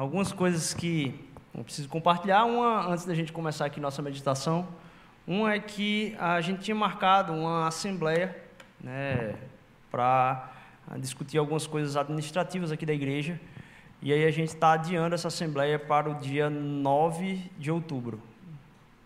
[0.00, 1.14] Algumas coisas que
[1.54, 2.46] eu preciso compartilhar.
[2.46, 4.66] Uma, antes da gente começar aqui nossa meditação,
[5.26, 8.34] uma é que a gente tinha marcado uma assembleia
[8.82, 9.34] né,
[9.90, 10.52] para
[10.96, 13.38] discutir algumas coisas administrativas aqui da igreja.
[14.00, 18.22] E aí a gente está adiando essa assembleia para o dia 9 de outubro.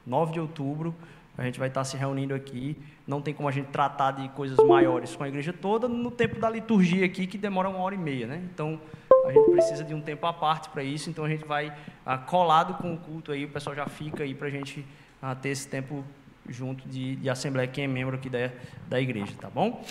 [0.07, 0.95] 9 de outubro,
[1.37, 2.81] a gente vai estar se reunindo aqui.
[3.05, 6.39] Não tem como a gente tratar de coisas maiores com a igreja toda no tempo
[6.39, 8.41] da liturgia aqui, que demora uma hora e meia, né?
[8.55, 8.81] Então,
[9.27, 11.09] a gente precisa de um tempo à parte para isso.
[11.09, 11.73] Então, a gente vai
[12.05, 13.45] ah, colado com o culto aí.
[13.45, 14.85] O pessoal já fica aí para a gente
[15.23, 16.05] ah, ter esse tempo
[16.49, 18.51] junto de, de, assembleia, quem é membro aqui da,
[18.87, 19.83] da igreja, tá bom?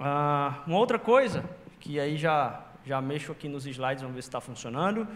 [0.00, 1.44] Ah, uma outra coisa,
[1.78, 5.06] que aí já, já mexo aqui nos slides, vamos ver se está funcionando.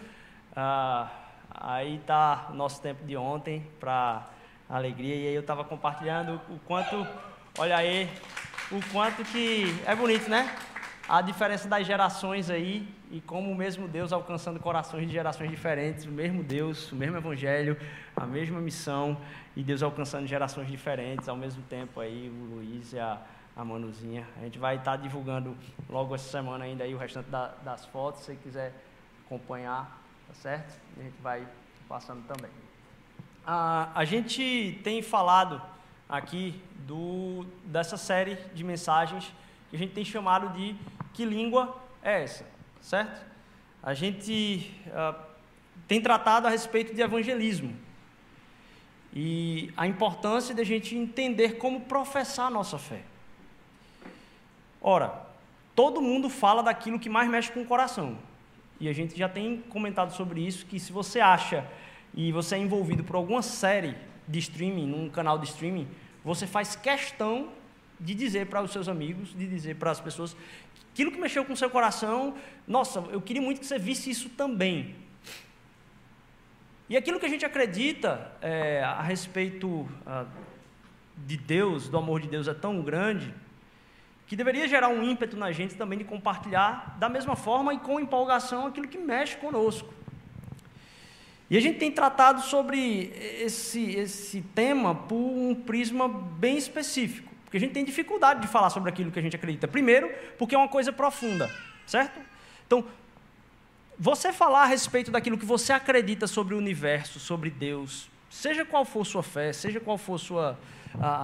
[1.51, 4.29] Aí está o nosso tempo de ontem para
[4.69, 5.15] alegria.
[5.15, 7.07] E aí eu estava compartilhando o quanto,
[7.59, 8.09] olha aí,
[8.71, 10.55] o quanto que é bonito, né?
[11.09, 16.05] A diferença das gerações aí e como o mesmo Deus alcançando corações de gerações diferentes,
[16.05, 17.77] o mesmo Deus, o mesmo Evangelho,
[18.15, 19.17] a mesma missão
[19.57, 23.21] e Deus alcançando gerações diferentes ao mesmo tempo aí, o Luiz e a,
[23.57, 24.27] a Manuzinha.
[24.37, 25.57] A gente vai estar divulgando
[25.89, 28.73] logo essa semana ainda aí o restante da, das fotos, se quiser
[29.25, 30.79] acompanhar, tá certo?
[30.99, 31.47] a gente vai
[31.89, 32.51] passando também.
[33.47, 35.61] Ah, a gente tem falado
[36.09, 39.33] aqui do, dessa série de mensagens
[39.71, 40.77] que a gente tem chamado de
[41.15, 42.58] Que Língua é Essa?
[42.81, 43.25] Certo?
[43.83, 45.15] A gente ah,
[45.87, 47.75] tem tratado a respeito de evangelismo
[49.13, 53.03] e a importância de a gente entender como professar a nossa fé.
[54.81, 55.27] Ora,
[55.75, 58.19] todo mundo fala daquilo que mais mexe com o coração.
[58.81, 61.67] E a gente já tem comentado sobre isso, que se você acha
[62.15, 63.97] e você é envolvido por alguma série
[64.27, 65.89] de streaming, num canal de streaming,
[66.25, 67.49] você faz questão
[67.99, 70.37] de dizer para os seus amigos, de dizer para as pessoas,
[70.99, 72.35] aquilo que mexeu com o seu coração,
[72.67, 74.97] nossa, eu queria muito que você visse isso também.
[76.89, 80.27] E aquilo que a gente acredita é, a respeito a,
[81.17, 83.33] de Deus, do amor de Deus, é tão grande,
[84.27, 88.01] que deveria gerar um ímpeto na gente também de compartilhar da mesma forma e com
[88.01, 89.95] empolgação aquilo que mexe conosco.
[91.49, 97.57] E a gente tem tratado sobre esse, esse tema por um prisma bem específico, porque
[97.57, 99.67] a gente tem dificuldade de falar sobre aquilo que a gente acredita.
[99.67, 101.51] Primeiro, porque é uma coisa profunda,
[101.87, 102.21] certo?
[102.67, 102.85] Então,
[103.99, 108.85] você falar a respeito daquilo que você acredita sobre o universo, sobre Deus, seja qual
[108.85, 110.59] for sua fé, seja qual for sua,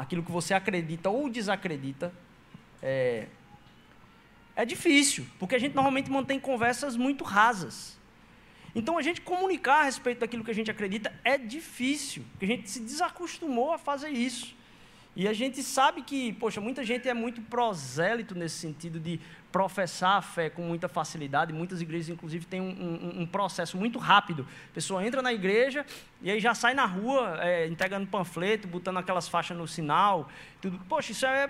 [0.00, 2.10] aquilo que você acredita ou desacredita,
[2.82, 3.26] é,
[4.56, 7.98] é difícil, porque a gente normalmente mantém conversas muito rasas.
[8.74, 12.48] Então, a gente comunicar a respeito daquilo que a gente acredita é difícil, porque a
[12.48, 14.63] gente se desacostumou a fazer isso.
[15.16, 19.20] E a gente sabe que, poxa, muita gente é muito prosélito nesse sentido de
[19.52, 21.52] professar a fé com muita facilidade.
[21.52, 24.46] Muitas igrejas, inclusive, têm um, um, um processo muito rápido.
[24.70, 25.86] A pessoa entra na igreja
[26.20, 30.28] e aí já sai na rua é, entregando panfleto, botando aquelas faixas no sinal.
[30.60, 30.80] Tudo.
[30.88, 31.48] Poxa, isso é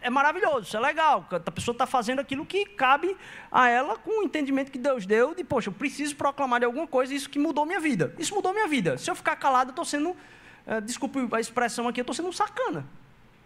[0.00, 1.26] é maravilhoso, isso é legal.
[1.30, 3.16] A pessoa está fazendo aquilo que cabe
[3.50, 6.86] a ela com o entendimento que Deus deu de, poxa, eu preciso proclamar de alguma
[6.86, 8.14] coisa, isso que mudou minha vida.
[8.18, 8.98] Isso mudou minha vida.
[8.98, 10.16] Se eu ficar calado, eu estou sendo,
[10.68, 12.86] é, desculpe a expressão aqui, eu estou sendo um sacana.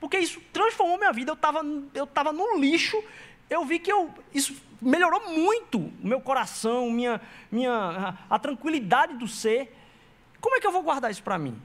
[0.00, 1.30] Porque isso transformou minha vida.
[1.30, 1.60] Eu estava
[1.94, 3.00] eu tava no lixo,
[3.48, 9.14] eu vi que eu, isso melhorou muito o meu coração, minha, minha, a, a tranquilidade
[9.14, 9.72] do ser.
[10.40, 11.56] Como é que eu vou guardar isso para mim?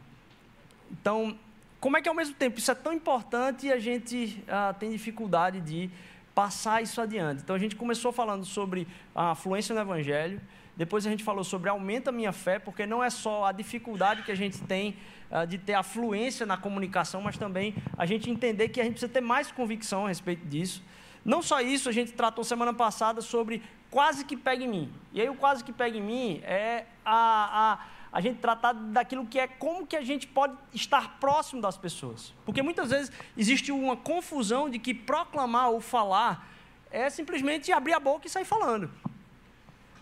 [0.92, 1.36] Então,
[1.80, 4.92] como é que ao mesmo tempo isso é tão importante e a gente ah, tem
[4.92, 5.90] dificuldade de
[6.36, 7.42] passar isso adiante?
[7.42, 10.40] Então a gente começou falando sobre a afluência no Evangelho,
[10.78, 14.32] depois a gente falou sobre aumenta minha fé, porque não é só a dificuldade que
[14.32, 14.96] a gente tem
[15.32, 19.12] ah, de ter afluência na comunicação, mas também a gente entender que a gente precisa
[19.12, 20.84] ter mais convicção a respeito disso.
[21.26, 24.94] Não só isso, a gente tratou semana passada sobre quase que pega em mim.
[25.12, 29.26] E aí o quase que pega em mim é a, a a gente tratar daquilo
[29.26, 32.34] que é como que a gente pode estar próximo das pessoas.
[32.46, 36.48] Porque muitas vezes existe uma confusão de que proclamar ou falar
[36.90, 38.90] é simplesmente abrir a boca e sair falando.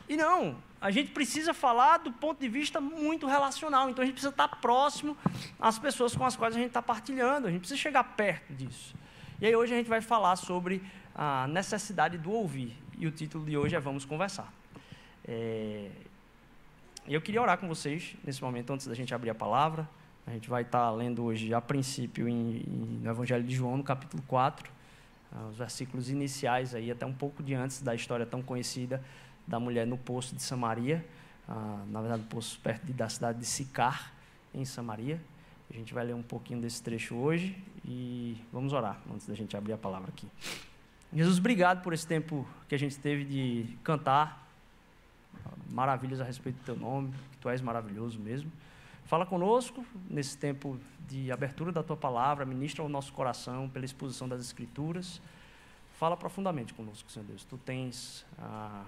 [0.08, 0.56] E não,
[0.86, 3.90] a gente precisa falar do ponto de vista muito relacional.
[3.90, 5.18] Então a gente precisa estar próximo
[5.60, 7.48] às pessoas com as quais a gente está partilhando.
[7.48, 8.94] A gente precisa chegar perto disso.
[9.42, 10.84] E aí hoje a gente vai falar sobre
[11.16, 12.78] a necessidade do ouvir.
[13.00, 14.54] E o título de hoje é Vamos Conversar.
[15.28, 15.90] É,
[17.08, 19.90] eu queria orar com vocês nesse momento, antes da gente abrir a palavra.
[20.28, 23.84] A gente vai estar lendo hoje, a princípio, em, em, no Evangelho de João, no
[23.84, 24.72] capítulo 4,
[25.32, 29.04] ah, os versículos iniciais, aí, até um pouco de antes da história tão conhecida
[29.48, 31.06] da mulher no poço de Samaria,
[31.48, 34.14] ah, na verdade, no poço perto de, da cidade de Sicar,
[34.54, 35.22] em Samaria.
[35.70, 39.56] A gente vai ler um pouquinho desse trecho hoje e vamos orar antes da gente
[39.58, 40.28] abrir a palavra aqui.
[41.14, 44.46] Jesus, obrigado por esse tempo que a gente teve de cantar
[45.70, 48.52] maravilhas a respeito do teu nome, que tu és maravilhoso mesmo.
[49.06, 54.28] Fala conosco nesse tempo de abertura da tua palavra, ministra o nosso coração pela exposição
[54.28, 55.22] das Escrituras.
[56.00, 57.44] Fala profundamente conosco, Senhor Deus.
[57.44, 58.86] Tu tens ah,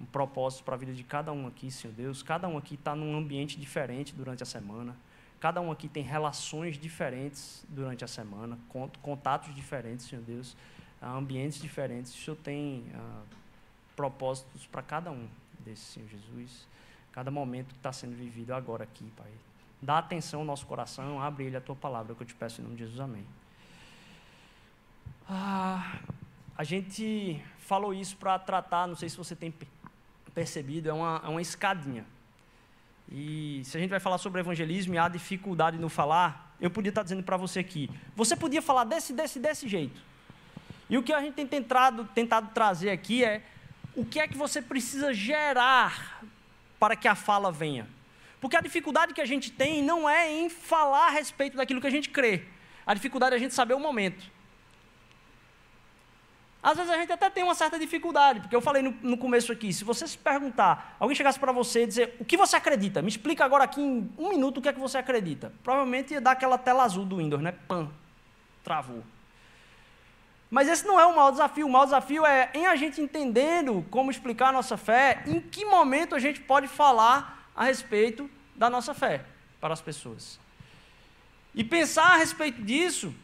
[0.00, 2.22] um propósito para a vida de cada um aqui, Senhor Deus.
[2.22, 4.96] Cada um aqui está num ambiente diferente durante a semana.
[5.38, 8.58] Cada um aqui tem relações diferentes durante a semana,
[9.00, 10.54] contatos diferentes, Senhor Deus,
[11.02, 12.14] ambientes diferentes.
[12.14, 13.22] O Senhor tem ah,
[13.96, 15.26] propósitos para cada um
[15.60, 16.68] desses, Senhor Jesus.
[17.10, 19.30] Cada momento que está sendo vivido agora aqui, Pai.
[19.80, 22.64] Dá atenção ao nosso coração, abre ele a tua palavra, que eu te peço em
[22.64, 23.00] nome de Jesus.
[23.00, 23.26] Amém.
[25.26, 26.00] Ah,
[26.56, 29.50] a gente falou isso para tratar, não sei se você tem
[30.34, 32.04] percebido, é uma, é uma escadinha.
[33.10, 36.90] E se a gente vai falar sobre evangelismo e há dificuldade no falar, eu podia
[36.90, 40.00] estar dizendo para você aqui, você podia falar desse, desse, desse jeito.
[40.88, 43.42] E o que a gente tem tentado, tentado trazer aqui é
[43.94, 46.22] o que é que você precisa gerar
[46.78, 47.88] para que a fala venha.
[48.40, 51.86] Porque a dificuldade que a gente tem não é em falar a respeito daquilo que
[51.86, 52.44] a gente crê.
[52.86, 54.24] A dificuldade é a gente saber o momento.
[56.62, 59.50] Às vezes a gente até tem uma certa dificuldade, porque eu falei no, no começo
[59.50, 63.00] aqui, se você se perguntar, alguém chegasse para você e dizer, o que você acredita?
[63.00, 65.52] Me explica agora aqui em um minuto o que é que você acredita.
[65.64, 67.54] Provavelmente ia dar aquela tela azul do Windows, né?
[67.66, 67.90] Pam,
[68.62, 69.02] travou.
[70.50, 71.66] Mas esse não é o maior desafio.
[71.66, 75.64] O maior desafio é em a gente entendendo como explicar a nossa fé, em que
[75.64, 79.24] momento a gente pode falar a respeito da nossa fé
[79.60, 80.38] para as pessoas.
[81.54, 83.14] E pensar a respeito disso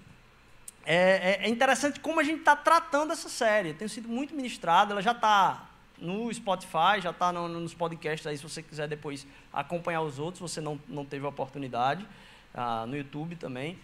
[0.87, 3.75] é, é, é interessante como a gente está tratando essa série.
[3.75, 5.67] Tem sido muito ministrada, ela já está
[5.99, 10.41] no Spotify, já está no, nos podcasts aí, se você quiser depois acompanhar os outros,
[10.41, 12.07] você não, não teve a oportunidade,
[12.55, 13.79] ah, no YouTube também.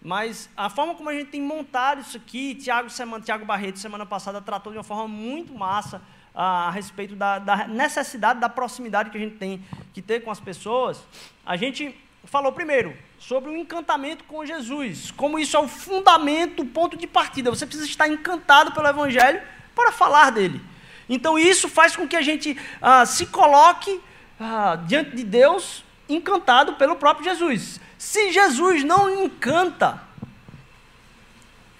[0.00, 4.06] Mas a forma como a gente tem montado isso aqui, Tiago, semana, Tiago Barreto, semana
[4.06, 6.00] passada, tratou de uma forma muito massa
[6.34, 10.30] a, a respeito da, da, necessidade da proximidade que a gente tem que ter com
[10.30, 11.02] as pessoas.
[11.44, 11.94] A gente
[12.26, 17.06] falou primeiro sobre o encantamento com Jesus, como isso é o fundamento, o ponto de
[17.06, 17.50] partida.
[17.50, 19.40] Você precisa estar encantado pelo Evangelho
[19.74, 20.60] para falar dele.
[21.08, 24.00] Então isso faz com que a gente ah, se coloque
[24.40, 27.80] ah, diante de Deus encantado pelo próprio Jesus.
[27.96, 30.02] Se Jesus não encanta,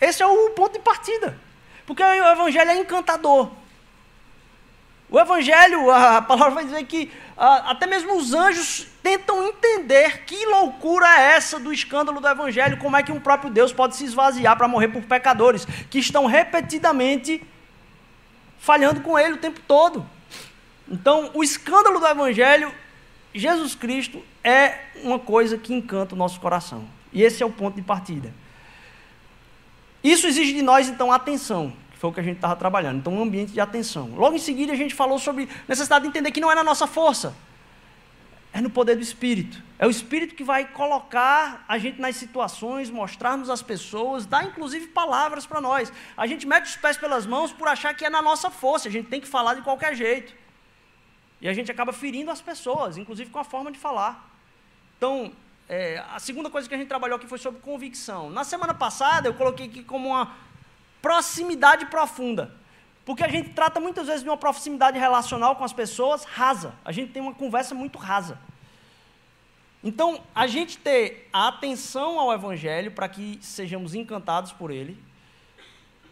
[0.00, 1.38] esse é o ponto de partida.
[1.86, 3.50] Porque o evangelho é encantador.
[5.08, 11.06] O evangelho, a palavra vai dizer que até mesmo os anjos tentam entender que loucura
[11.06, 14.56] é essa do escândalo do evangelho, como é que um próprio Deus pode se esvaziar
[14.56, 17.40] para morrer por pecadores que estão repetidamente
[18.58, 20.04] falhando com ele o tempo todo.
[20.88, 22.72] Então, o escândalo do evangelho
[23.32, 26.84] Jesus Cristo é uma coisa que encanta o nosso coração.
[27.12, 28.32] E esse é o ponto de partida.
[30.02, 32.98] Isso exige de nós, então, atenção, foi o que a gente estava trabalhando.
[32.98, 34.14] Então, um ambiente de atenção.
[34.14, 36.86] Logo em seguida, a gente falou sobre necessidade de entender que não é na nossa
[36.86, 37.34] força,
[38.52, 39.62] é no poder do Espírito.
[39.78, 44.88] É o Espírito que vai colocar a gente nas situações, mostrar-nos as pessoas, dar inclusive
[44.88, 45.92] palavras para nós.
[46.16, 48.92] A gente mete os pés pelas mãos por achar que é na nossa força, a
[48.92, 50.34] gente tem que falar de qualquer jeito.
[51.40, 54.30] E a gente acaba ferindo as pessoas, inclusive com a forma de falar.
[54.96, 55.32] Então,
[55.68, 58.30] é, a segunda coisa que a gente trabalhou aqui foi sobre convicção.
[58.30, 60.32] Na semana passada, eu coloquei aqui como uma
[61.06, 62.52] proximidade profunda.
[63.04, 66.74] Porque a gente trata muitas vezes de uma proximidade relacional com as pessoas rasa.
[66.84, 68.40] A gente tem uma conversa muito rasa.
[69.84, 75.00] Então, a gente ter a atenção ao Evangelho para que sejamos encantados por ele,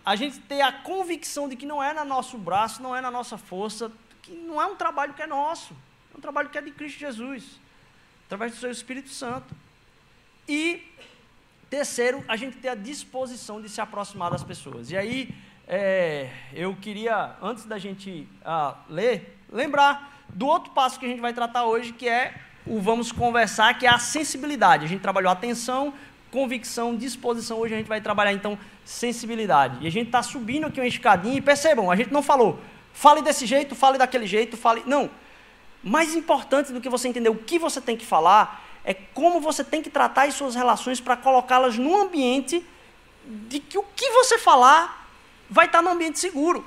[0.07, 3.11] a gente ter a convicção de que não é no nosso braço, não é na
[3.11, 3.91] nossa força,
[4.23, 5.75] que não é um trabalho que é nosso,
[6.15, 7.59] é um trabalho que é de Cristo Jesus,
[8.27, 9.53] através do seu Espírito Santo.
[10.49, 10.87] E,
[11.71, 14.91] terceiro, a gente ter a disposição de se aproximar das pessoas.
[14.91, 15.35] E aí,
[15.67, 21.21] é, eu queria, antes da gente ah, ler, lembrar do outro passo que a gente
[21.21, 22.35] vai tratar hoje, que é
[22.67, 24.85] o vamos conversar, que é a sensibilidade.
[24.85, 25.93] A gente trabalhou atenção,
[26.31, 27.59] convicção, disposição.
[27.59, 29.85] Hoje a gente vai trabalhar, então, sensibilidade.
[29.85, 32.61] E a gente está subindo aqui uma escadinha e percebam, a gente não falou
[32.95, 34.85] Fale desse jeito, fale daquele jeito, fale.
[34.87, 35.11] Não.
[35.83, 39.65] Mais importante do que você entender o que você tem que falar é como você
[39.65, 42.65] tem que tratar as suas relações para colocá-las num ambiente
[43.25, 45.09] de que o que você falar
[45.49, 46.65] vai estar no ambiente seguro.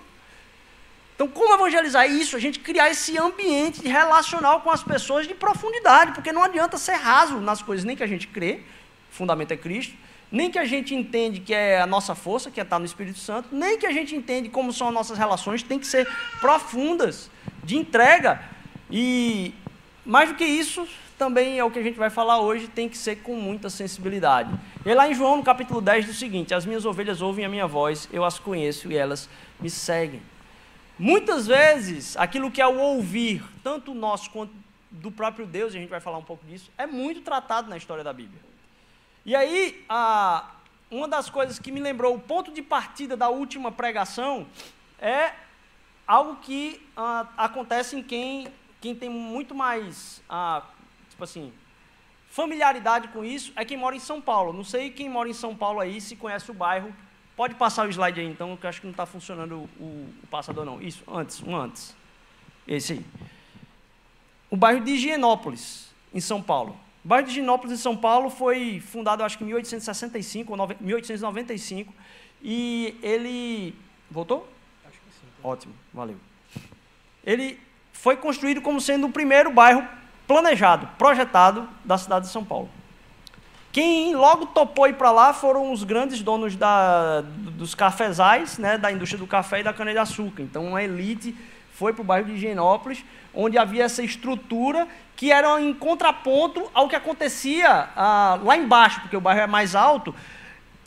[1.15, 2.35] Então, como evangelizar isso?
[2.35, 6.93] A gente criar esse ambiente relacional com as pessoas de profundidade, porque não adianta ser
[6.93, 8.61] raso nas coisas nem que a gente crê,
[9.11, 9.95] o fundamento é Cristo,
[10.31, 13.17] nem que a gente entende que é a nossa força, que é estar no Espírito
[13.17, 16.07] Santo, nem que a gente entende como são as nossas relações, tem que ser
[16.39, 17.31] profundas,
[17.63, 18.43] de entrega.
[18.91, 19.53] E
[20.05, 22.97] mais do que isso, também é o que a gente vai falar hoje, tem que
[22.97, 24.53] ser com muita sensibilidade.
[24.85, 27.49] E lá em João, no capítulo 10, diz o seguinte: As minhas ovelhas ouvem a
[27.49, 30.21] minha voz, eu as conheço e elas me seguem.
[30.99, 34.53] Muitas vezes, aquilo que é o ouvir, tanto nosso quanto
[34.89, 37.77] do próprio Deus, e a gente vai falar um pouco disso, é muito tratado na
[37.77, 38.41] história da Bíblia.
[39.25, 40.51] E aí, a,
[40.89, 44.47] uma das coisas que me lembrou o ponto de partida da última pregação
[44.99, 45.33] é
[46.07, 48.47] algo que ah, acontece em quem,
[48.79, 50.63] quem tem muito mais, ah,
[51.17, 51.51] tipo assim,
[52.29, 54.53] familiaridade com isso, é quem mora em São Paulo.
[54.53, 56.93] Não sei quem mora em São Paulo aí, se conhece o bairro
[57.37, 60.27] Pode passar o slide aí, então, que eu acho que não está funcionando o, o,
[60.27, 60.81] passador, não.
[60.81, 61.95] Isso, antes, um antes.
[62.67, 63.05] Esse aí.
[64.49, 66.75] O bairro de Higienópolis, em São Paulo.
[67.05, 71.93] O bairro de Higienópolis, em São Paulo, foi fundado, acho que em 1865 ou 1895.
[72.41, 73.75] E ele.
[74.09, 74.49] Voltou?
[74.83, 75.27] Acho que sim.
[75.43, 76.17] Ótimo, valeu.
[77.23, 77.59] Ele
[77.93, 79.87] foi construído como sendo o primeiro bairro
[80.27, 82.69] planejado, projetado da cidade de São Paulo.
[83.71, 88.91] Quem logo topou ir para lá foram os grandes donos da, dos cafezais, né, da
[88.91, 90.41] indústria do café e da cana-de-açúcar.
[90.41, 91.35] Então, a elite
[91.73, 96.87] foi para o bairro de Higienópolis, onde havia essa estrutura que era em contraponto ao
[96.87, 100.13] que acontecia ah, lá embaixo, porque o bairro é mais alto,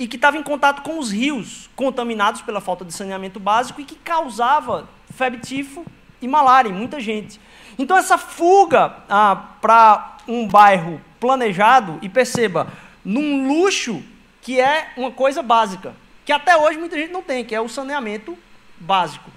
[0.01, 3.85] e que estava em contato com os rios, contaminados pela falta de saneamento básico e
[3.85, 5.85] que causava febre tifo
[6.21, 7.39] e malária em muita gente.
[7.81, 12.71] Então, essa fuga ah, para um bairro planejado, e perceba,
[13.03, 14.05] num luxo
[14.43, 17.71] que é uma coisa básica, que até hoje muita gente não tem, que é o
[17.71, 18.37] saneamento
[18.79, 19.31] básico.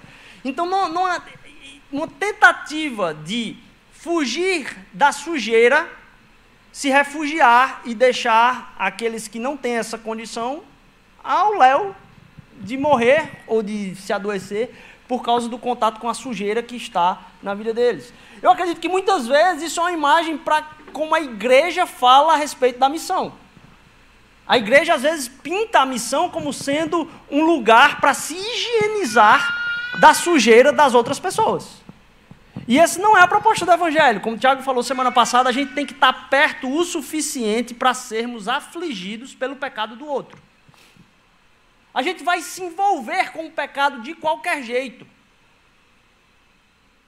[0.44, 0.92] Então, não,
[1.90, 3.56] uma tentativa de
[3.94, 5.90] fugir da sujeira,
[6.70, 10.62] se refugiar e deixar aqueles que não têm essa condição
[11.22, 11.96] ao léu
[12.60, 14.70] de morrer ou de se adoecer
[15.08, 18.12] por causa do contato com a sujeira que está na vida deles.
[18.42, 22.36] Eu acredito que muitas vezes isso é uma imagem para como a igreja fala a
[22.36, 23.34] respeito da missão.
[24.46, 30.14] A igreja às vezes pinta a missão como sendo um lugar para se higienizar da
[30.14, 31.82] sujeira das outras pessoas.
[32.66, 34.20] E essa não é a proposta do Evangelho.
[34.20, 37.92] Como o Tiago falou semana passada, a gente tem que estar perto o suficiente para
[37.92, 40.38] sermos afligidos pelo pecado do outro.
[41.92, 45.06] A gente vai se envolver com o pecado de qualquer jeito.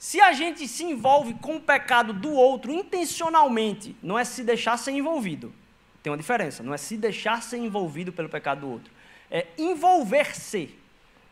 [0.07, 4.77] Se a gente se envolve com o pecado do outro intencionalmente, não é se deixar
[4.77, 5.53] ser envolvido.
[6.01, 8.93] Tem uma diferença, não é se deixar ser envolvido pelo pecado do outro.
[9.29, 10.73] É envolver-se.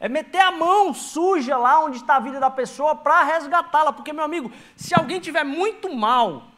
[0.01, 3.93] É meter a mão suja lá onde está a vida da pessoa para resgatá-la.
[3.93, 6.49] Porque, meu amigo, se alguém tiver muito mal,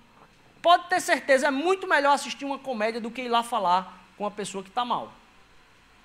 [0.62, 4.24] pode ter certeza, é muito melhor assistir uma comédia do que ir lá falar com
[4.24, 5.12] a pessoa que está mal.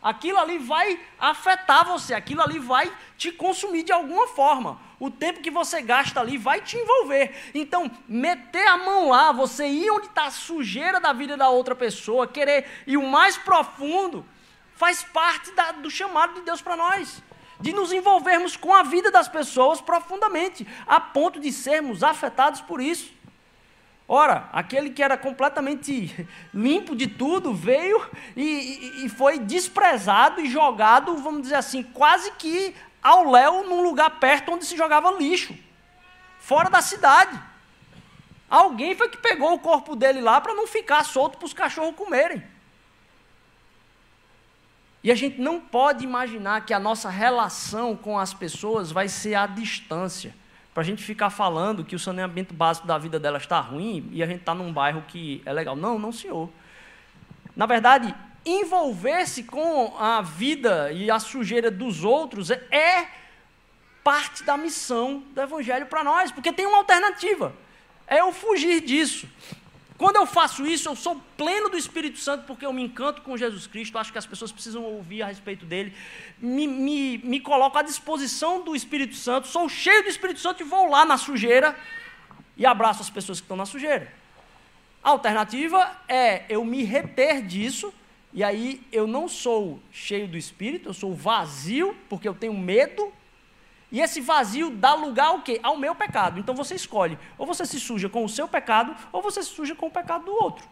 [0.02, 4.80] Aquilo ali vai afetar você, aquilo ali vai te consumir de alguma forma.
[5.00, 7.52] O tempo que você gasta ali vai te envolver.
[7.54, 11.76] Então, meter a mão lá, você ir onde está a sujeira da vida da outra
[11.76, 14.26] pessoa, querer ir o mais profundo,
[14.76, 17.22] faz parte da, do chamado de Deus para nós.
[17.60, 22.82] De nos envolvermos com a vida das pessoas profundamente, a ponto de sermos afetados por
[22.82, 23.14] isso.
[24.14, 30.50] Ora, aquele que era completamente limpo de tudo veio e, e, e, foi desprezado e
[30.50, 35.58] jogado, vamos dizer assim, quase que ao léu num lugar perto onde se jogava lixo,
[36.42, 37.42] fora da cidade.
[38.50, 41.96] Alguém foi que pegou o corpo dele lá para não ficar solto para os cachorros
[41.96, 42.44] comerem.
[45.02, 49.36] E a gente não pode imaginar que a nossa relação com as pessoas vai ser
[49.36, 50.36] à distância
[50.74, 54.24] para a gente ficar falando que o saneamento básico da vida delas está ruim e
[54.24, 55.76] a gente está num bairro que é legal.
[55.76, 56.50] Não, não, senhor.
[57.56, 58.14] Na verdade,
[58.46, 63.08] envolver-se com a vida e a sujeira dos outros é
[64.04, 67.54] parte da missão do Evangelho para nós, porque tem uma alternativa.
[68.08, 69.28] É eu fugir disso.
[70.02, 73.38] Quando eu faço isso, eu sou pleno do Espírito Santo, porque eu me encanto com
[73.38, 75.94] Jesus Cristo, acho que as pessoas precisam ouvir a respeito dele,
[76.40, 80.66] me, me, me coloco à disposição do Espírito Santo, sou cheio do Espírito Santo e
[80.66, 81.78] vou lá na sujeira
[82.58, 84.12] e abraço as pessoas que estão na sujeira.
[85.04, 87.94] A alternativa é eu me reter disso,
[88.34, 93.14] e aí eu não sou cheio do Espírito, eu sou vazio, porque eu tenho medo
[93.92, 95.60] e esse vazio dá lugar ao quê?
[95.62, 96.40] Ao meu pecado.
[96.40, 99.76] Então você escolhe, ou você se suja com o seu pecado, ou você se suja
[99.76, 100.66] com o pecado do outro.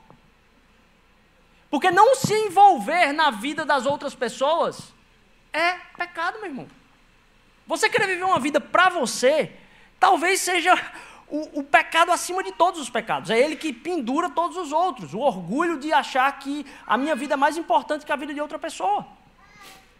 [1.69, 4.93] Porque não se envolver na vida das outras pessoas
[5.51, 6.67] é pecado, meu irmão.
[7.67, 9.51] Você querer viver uma vida para você,
[9.99, 10.73] talvez seja
[11.27, 13.29] o, o, pecado acima de todos os pecados.
[13.29, 15.13] É ele que pendura todos os outros.
[15.13, 18.41] O orgulho de achar que a minha vida é mais importante que a vida de
[18.41, 19.05] outra pessoa.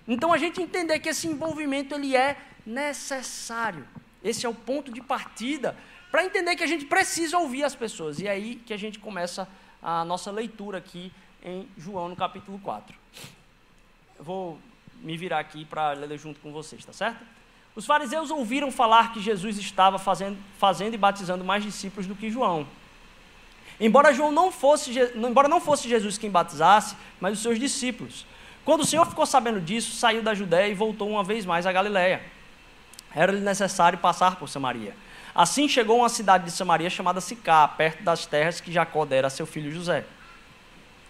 [0.10, 2.36] Então a gente entender que esse envolvimento ele é
[2.66, 3.88] necessário.
[4.24, 5.78] Esse é o ponto de partida
[6.12, 8.20] para entender que a gente precisa ouvir as pessoas.
[8.20, 9.48] E é aí que a gente começa
[9.82, 11.12] a nossa leitura aqui
[11.44, 12.96] em João, no capítulo 4.
[14.18, 14.60] Eu vou
[15.00, 17.24] me virar aqui para ler junto com vocês, tá certo?
[17.76, 22.32] Os fariseus ouviram falar que Jesus estava fazendo, fazendo e batizando mais discípulos do que
[22.32, 22.68] João.
[23.80, 28.26] Embora, João não fosse, embora não fosse Jesus quem batizasse, mas os seus discípulos.
[28.70, 31.72] Quando o Senhor ficou sabendo disso, saiu da Judéia e voltou uma vez mais à
[31.72, 32.22] Galiléia.
[33.16, 34.96] Era-lhe necessário passar por Samaria.
[35.34, 39.26] Assim chegou a uma cidade de Samaria chamada Sicá, perto das terras que Jacó dera
[39.26, 40.06] a seu filho José.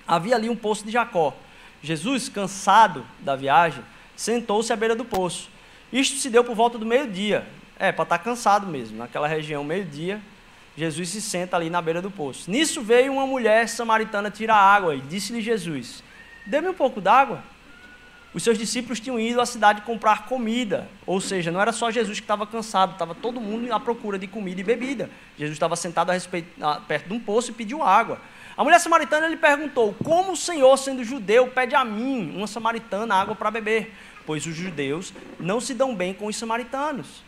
[0.07, 1.35] Havia ali um poço de Jacó.
[1.83, 3.83] Jesus, cansado da viagem,
[4.15, 5.49] sentou-se à beira do poço.
[5.91, 7.45] Isto se deu por volta do meio-dia.
[7.77, 8.99] É, para estar tá cansado mesmo.
[8.99, 10.21] Naquela região, meio-dia,
[10.77, 12.49] Jesus se senta ali na beira do poço.
[12.49, 16.07] Nisso veio uma mulher samaritana tirar água e disse-lhe Jesus:
[16.49, 17.43] Dê-me um pouco d'água.
[18.33, 22.19] Os seus discípulos tinham ido à cidade comprar comida, ou seja, não era só Jesus
[22.19, 25.09] que estava cansado, estava todo mundo à procura de comida e bebida.
[25.37, 26.47] Jesus estava sentado a respeito,
[26.87, 28.19] perto de um poço e pediu água.
[28.57, 33.15] A mulher samaritana lhe perguntou: Como o Senhor, sendo judeu, pede a mim, uma samaritana,
[33.15, 33.95] água para beber?
[34.25, 37.23] Pois os judeus não se dão bem com os samaritanos.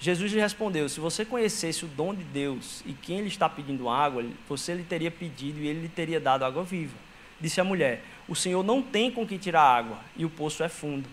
[0.00, 3.88] Jesus lhe respondeu: Se você conhecesse o dom de Deus e quem lhe está pedindo
[3.88, 6.96] água, você lhe teria pedido e ele lhe teria dado água viva.
[7.40, 10.68] Disse a mulher: O Senhor não tem com que tirar água e o poço é
[10.68, 11.08] fundo.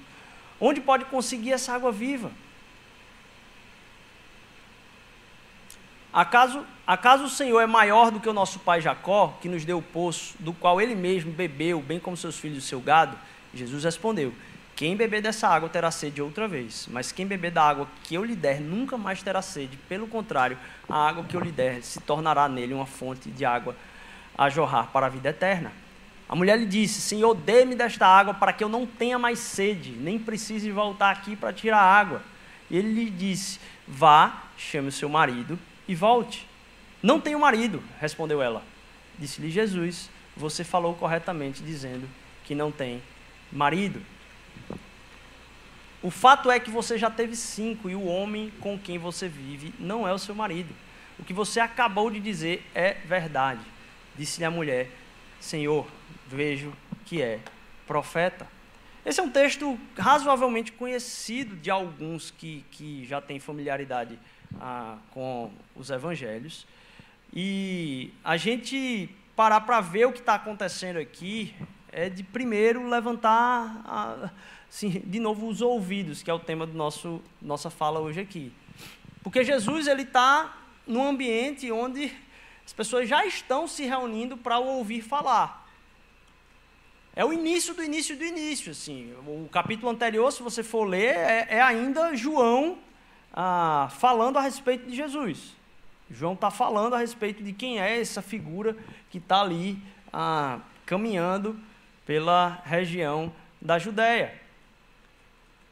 [0.59, 2.31] Onde pode conseguir essa água viva?
[6.13, 9.79] Acaso, acaso o Senhor é maior do que o nosso pai Jacó, que nos deu
[9.79, 13.17] o poço, do qual ele mesmo bebeu, bem como seus filhos e seu gado?
[13.53, 14.33] Jesus respondeu:
[14.75, 18.25] quem beber dessa água terá sede outra vez, mas quem beber da água que eu
[18.25, 19.77] lhe der nunca mais terá sede.
[19.87, 20.57] Pelo contrário,
[20.89, 23.75] a água que eu lhe der se tornará nele uma fonte de água
[24.37, 25.71] a jorrar para a vida eterna.
[26.27, 29.91] A mulher lhe disse: Senhor, dê-me desta água para que eu não tenha mais sede,
[29.91, 32.21] nem precise voltar aqui para tirar água.
[32.69, 36.45] Ele lhe disse: Vá, chame o seu marido e volte.
[37.01, 38.61] Não tenho marido, respondeu ela.
[39.17, 42.09] Disse-lhe Jesus: Você falou corretamente, dizendo
[42.43, 43.01] que não tem
[43.51, 44.01] marido.
[46.05, 49.73] O fato é que você já teve cinco e o homem com quem você vive
[49.79, 50.71] não é o seu marido.
[51.17, 53.65] O que você acabou de dizer é verdade.
[54.15, 54.91] Disse-lhe a mulher:
[55.39, 55.87] Senhor,
[56.27, 56.71] vejo
[57.07, 57.39] que é
[57.87, 58.47] profeta.
[59.03, 64.19] Esse é um texto razoavelmente conhecido de alguns que, que já têm familiaridade
[64.61, 66.67] ah, com os evangelhos.
[67.33, 71.55] E a gente parar para ver o que está acontecendo aqui
[71.95, 73.81] é de primeiro levantar.
[73.85, 74.29] A,
[74.69, 78.51] sim, de novo os ouvidos, que é o tema do nosso nossa fala hoje aqui.
[79.23, 82.11] Porque Jesus ele está num ambiente onde
[82.65, 85.65] as pessoas já estão se reunindo para o ouvir falar.
[87.15, 89.13] É o início do início do início, assim.
[89.25, 92.77] O capítulo anterior, se você for ler, é, é ainda João
[93.33, 95.55] ah, falando a respeito de Jesus.
[96.11, 98.75] João está falando a respeito de quem é essa figura
[99.09, 99.81] que está ali
[100.11, 101.57] ah, caminhando
[102.05, 104.39] pela região da Judéia.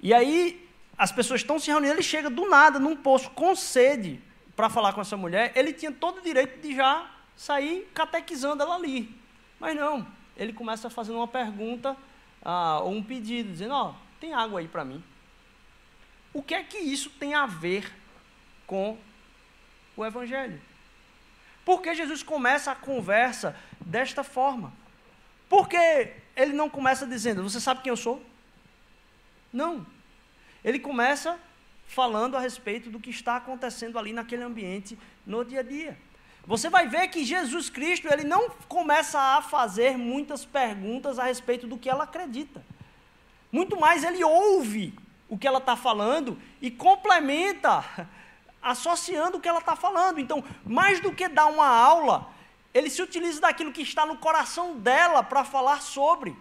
[0.02, 0.68] E aí
[0.98, 4.22] as pessoas estão se reunindo, ele chega do nada num poço com sede
[4.56, 8.76] para falar com essa mulher, ele tinha todo o direito de já sair catequizando ela
[8.76, 9.16] ali.
[9.60, 10.06] Mas não,
[10.38, 11.98] ele começa fazendo uma pergunta
[12.44, 15.04] ah, ou um pedido, dizendo: Ó, oh, tem água aí para mim.
[16.34, 17.92] O que é que isso tem a ver
[18.66, 18.98] com
[19.96, 20.60] o Evangelho?
[21.64, 24.74] Por que Jesus começa a conversa desta forma?
[25.48, 28.22] Porque ele não começa dizendo: Você sabe quem eu sou?
[29.52, 29.86] Não.
[30.64, 31.40] Ele começa
[31.88, 35.98] falando a respeito do que está acontecendo ali naquele ambiente no dia a dia.
[36.46, 41.68] Você vai ver que Jesus Cristo, ele não começa a fazer muitas perguntas a respeito
[41.68, 42.64] do que ela acredita.
[43.52, 44.94] Muito mais ele ouve
[45.30, 47.86] o que ela está falando e complementa,
[48.62, 50.20] associando o que ela está falando.
[50.20, 52.33] Então, mais do que dar uma aula,
[52.74, 56.36] ele se utiliza daquilo que está no coração dela para falar sobre.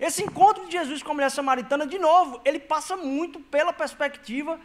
[0.00, 4.58] Esse encontro de Jesus com a mulher samaritana, de novo, ele passa muito pela perspectiva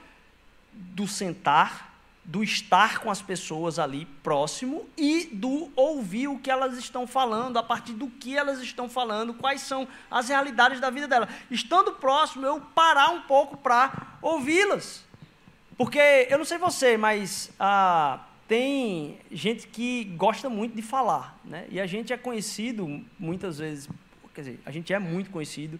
[0.71, 1.91] do sentar,
[2.23, 7.57] do estar com as pessoas ali próximo e do ouvir o que elas estão falando,
[7.57, 11.27] a partir do que elas estão falando, quais são as realidades da vida dela.
[11.49, 15.03] Estando próximo, eu parar um pouco para ouvi-las.
[15.75, 18.19] Porque eu não sei você, mas ah,
[18.53, 21.65] tem gente que gosta muito de falar, né?
[21.71, 23.89] E a gente é conhecido muitas vezes
[24.31, 25.79] quer dizer, a gente é muito conhecido,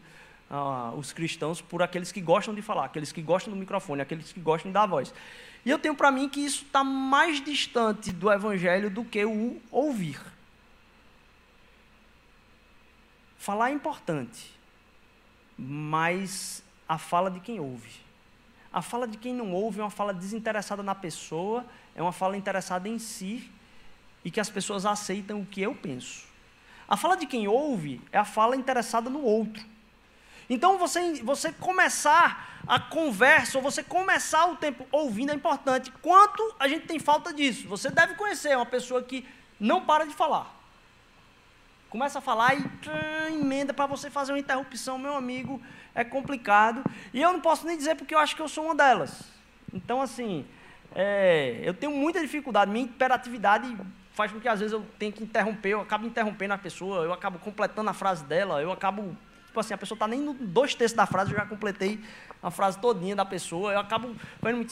[0.50, 4.34] uh, os cristãos, por aqueles que gostam de falar, aqueles que gostam do microfone, aqueles
[4.34, 5.14] que gostam dar voz.
[5.64, 9.62] E eu tenho para mim que isso está mais distante do evangelho do que o
[9.70, 10.20] ouvir.
[13.38, 14.52] Falar é importante,
[15.56, 18.03] mas a fala de quem ouve.
[18.74, 21.64] A fala de quem não ouve é uma fala desinteressada na pessoa,
[21.96, 23.52] é uma fala interessada em si
[24.26, 26.26] e que as pessoas aceitam o que eu penso.
[26.88, 29.64] A fala de quem ouve é a fala interessada no outro.
[30.50, 35.92] Então você, você começar a conversa, ou você começar o tempo ouvindo é importante.
[36.02, 37.68] Quanto a gente tem falta disso?
[37.68, 39.28] Você deve conhecer uma pessoa que
[39.60, 40.52] não para de falar.
[41.90, 42.66] Começa a falar e
[43.34, 45.62] emenda para você fazer uma interrupção, meu amigo,
[45.96, 46.84] é complicado.
[47.14, 49.24] E eu não posso nem dizer porque eu acho que eu sou uma delas.
[49.74, 50.46] Então, assim,
[50.94, 53.76] é, eu tenho muita dificuldade, minha imperatividade
[54.14, 57.12] faz com que às vezes eu tenha que interromper, eu acabo interrompendo a pessoa, eu
[57.12, 59.18] acabo completando a frase dela, eu acabo
[59.54, 62.00] Tipo assim, a pessoa está nem no dois terços da frase, eu já completei
[62.42, 63.72] a frase todinha da pessoa.
[63.72, 64.16] Eu acabo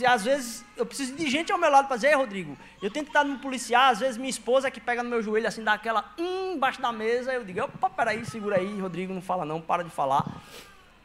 [0.08, 3.06] às vezes eu preciso de gente ao meu lado para dizer, Ei, Rodrigo, eu tenho
[3.06, 5.64] que estar no policial, às vezes minha esposa é que pega no meu joelho assim,
[5.64, 9.46] dá aquela hum, embaixo da mesa, eu digo, opa, peraí, segura aí, Rodrigo, não fala
[9.46, 10.26] não, para de falar.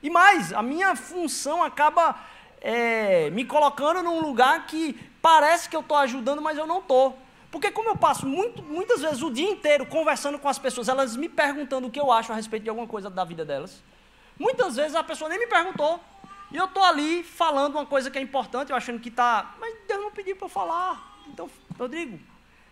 [0.07, 2.15] E mais, a minha função acaba
[2.61, 7.19] é, me colocando num lugar que parece que eu estou ajudando, mas eu não estou.
[7.51, 11.17] Porque como eu passo muito, muitas vezes o dia inteiro conversando com as pessoas, elas
[11.17, 13.83] me perguntando o que eu acho a respeito de alguma coisa da vida delas.
[14.39, 15.99] Muitas vezes a pessoa nem me perguntou.
[16.53, 19.57] E eu estou ali falando uma coisa que é importante, eu achando que está.
[19.59, 21.19] Mas Deus não pediu para eu falar.
[21.27, 22.17] Então, Rodrigo,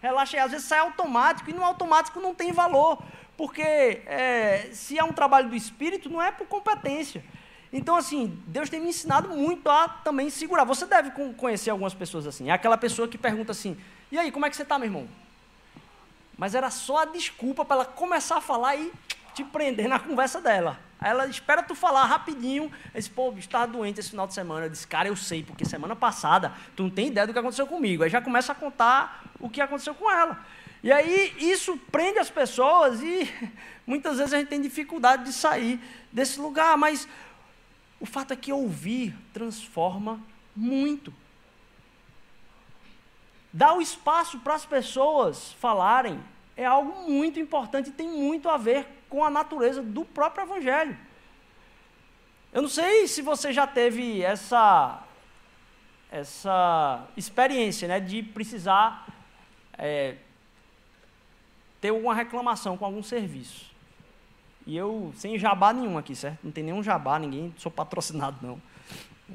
[0.01, 0.41] relaxa aí.
[0.41, 3.03] Às vezes sai automático e no automático não tem valor.
[3.37, 7.25] Porque é, se é um trabalho do espírito, não é por competência.
[7.73, 10.65] Então, assim, Deus tem me ensinado muito a também segurar.
[10.65, 12.49] Você deve conhecer algumas pessoas assim.
[12.49, 13.77] É aquela pessoa que pergunta assim:
[14.13, 15.09] e aí, como é que você está, meu irmão?
[16.39, 18.93] Mas era só a desculpa para ela começar a falar e
[19.35, 20.79] te prender na conversa dela.
[21.01, 22.71] Aí ela espera tu falar rapidinho.
[22.93, 24.67] Ela disse, pô, estava doente esse final de semana.
[24.67, 27.67] Eu disse, cara, eu sei, porque semana passada tu não tem ideia do que aconteceu
[27.67, 28.05] comigo.
[28.05, 30.39] Aí já começa a contar o que aconteceu com ela.
[30.85, 33.27] E aí isso prende as pessoas e
[33.87, 35.81] muitas vezes a gente tem dificuldade de sair
[36.13, 36.77] desse lugar.
[36.77, 37.09] Mas
[37.99, 40.21] o fato é que ouvir transforma
[40.55, 41.11] muito.
[43.51, 46.23] Dar o espaço para as pessoas falarem
[46.55, 50.99] é algo muito importante e tem muito a ver com a natureza do próprio Evangelho.
[52.53, 55.03] Eu não sei se você já teve essa,
[56.13, 59.09] essa experiência né, de precisar
[59.79, 60.17] é,
[61.85, 63.71] ter alguma reclamação com algum serviço.
[64.67, 66.39] E eu, sem jabá nenhum aqui, certo?
[66.43, 68.59] Não tem nenhum jabá, ninguém, sou patrocinado não.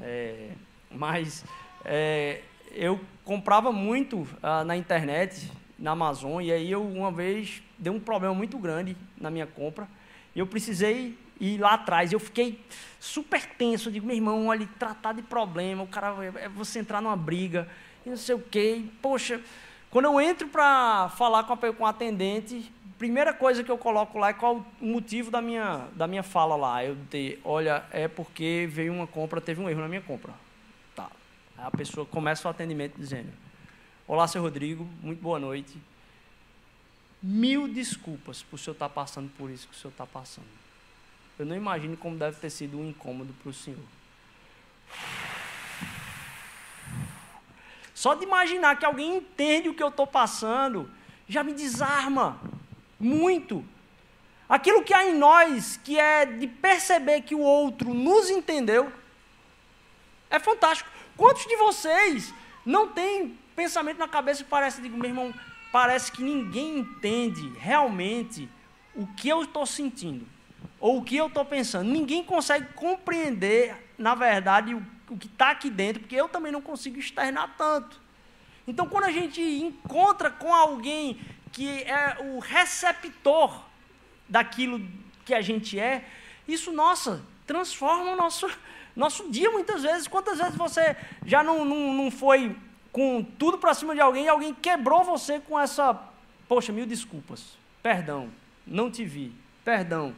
[0.02, 0.50] É,
[0.90, 1.44] mas
[1.84, 2.40] é,
[2.72, 8.00] eu comprava muito ah, na internet, na Amazon, e aí eu uma vez deu um
[8.00, 9.86] problema muito grande na minha compra,
[10.34, 12.12] e eu precisei ir lá atrás.
[12.12, 12.60] Eu fiquei
[12.98, 17.00] super tenso, eu digo, meu irmão, olha, tratar de problema, o cara, é você entrar
[17.00, 17.68] numa briga,
[18.04, 18.78] e não sei o quê.
[18.78, 19.40] E, poxa,
[19.90, 24.18] quando eu entro para falar com a, com a atendente, primeira coisa que eu coloco
[24.18, 26.84] lá é qual o motivo da minha, da minha fala lá.
[26.84, 30.32] Eu de, olha, é porque veio uma compra, teve um erro na minha compra.
[31.60, 33.30] Aí a pessoa começa o atendimento dizendo:
[34.08, 35.76] Olá, seu Rodrigo, muito boa noite.
[37.22, 40.48] Mil desculpas por o senhor estar tá passando por isso que o senhor está passando.
[41.38, 43.78] Eu não imagino como deve ter sido um incômodo para o senhor.
[48.00, 50.90] Só de imaginar que alguém entende o que eu estou passando,
[51.28, 52.40] já me desarma
[52.98, 53.62] muito.
[54.48, 58.90] Aquilo que há em nós, que é de perceber que o outro nos entendeu,
[60.30, 60.88] é fantástico.
[61.14, 62.32] Quantos de vocês
[62.64, 65.34] não tem pensamento na cabeça que parece, digo, meu irmão,
[65.70, 68.48] parece que ninguém entende realmente
[68.94, 70.26] o que eu estou sentindo
[70.80, 71.90] ou o que eu estou pensando.
[71.90, 76.62] Ninguém consegue compreender, na verdade, o, o que está aqui dentro, porque eu também não
[76.62, 78.00] consigo externar tanto.
[78.66, 81.20] Então, quando a gente encontra com alguém
[81.52, 83.64] que é o receptor
[84.28, 84.80] daquilo
[85.24, 86.08] que a gente é,
[86.46, 88.48] isso, nossa, transforma o nosso,
[88.94, 90.96] nosso dia, muitas vezes, quantas vezes você
[91.26, 92.56] já não, não, não foi
[92.92, 95.94] com tudo para cima de alguém e alguém quebrou você com essa,
[96.48, 98.30] poxa, mil desculpas, perdão,
[98.66, 99.32] não te vi,
[99.64, 100.14] perdão.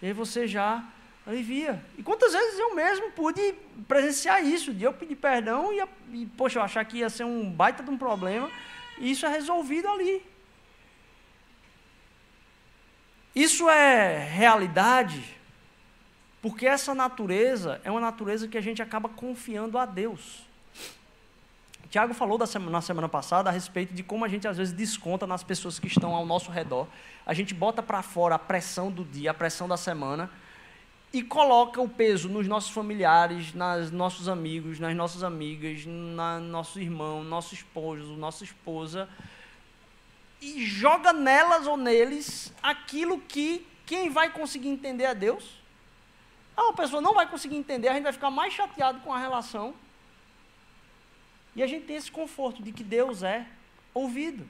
[0.00, 0.84] E aí você já
[1.28, 1.82] alivia.
[1.98, 3.54] E quantas vezes eu mesmo pude
[3.86, 7.50] presenciar isso, de eu pedir perdão e, e, poxa, eu achar que ia ser um
[7.50, 8.50] baita de um problema,
[8.98, 10.24] e isso é resolvido ali.
[13.34, 15.36] Isso é realidade
[16.40, 20.46] porque essa natureza é uma natureza que a gente acaba confiando a Deus.
[21.90, 25.42] Tiago falou na semana passada a respeito de como a gente às vezes desconta nas
[25.42, 26.86] pessoas que estão ao nosso redor.
[27.24, 30.30] A gente bota para fora a pressão do dia, a pressão da semana
[31.12, 36.78] e coloca o peso nos nossos familiares, nos nossos amigos, nas nossas amigas, na nosso
[36.80, 39.08] irmão, nosso esposo, nossa esposa
[40.40, 45.58] e joga nelas ou neles aquilo que quem vai conseguir entender é Deus
[46.66, 49.74] a pessoa não vai conseguir entender, a gente vai ficar mais chateado com a relação.
[51.54, 53.46] E a gente tem esse conforto de que Deus é
[53.94, 54.46] ouvido.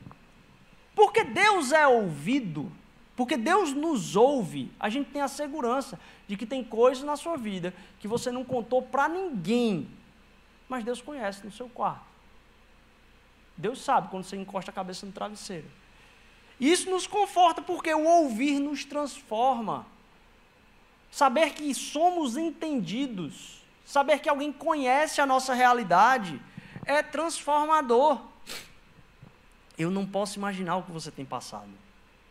[0.94, 2.72] Porque Deus é ouvido,
[3.14, 7.36] Porque Deus nos ouve, a gente tem a segurança de que tem coisas na sua
[7.36, 9.88] vida que você não contou para ninguém,
[10.68, 12.06] mas Deus conhece no seu quarto.
[13.56, 15.66] Deus sabe quando você encosta a cabeça no travesseiro.
[16.60, 19.86] Isso nos conforta porque o ouvir nos transforma.
[21.10, 26.40] Saber que somos entendidos, saber que alguém conhece a nossa realidade,
[26.84, 28.20] é transformador.
[29.78, 31.70] Eu não posso imaginar o que você tem passado.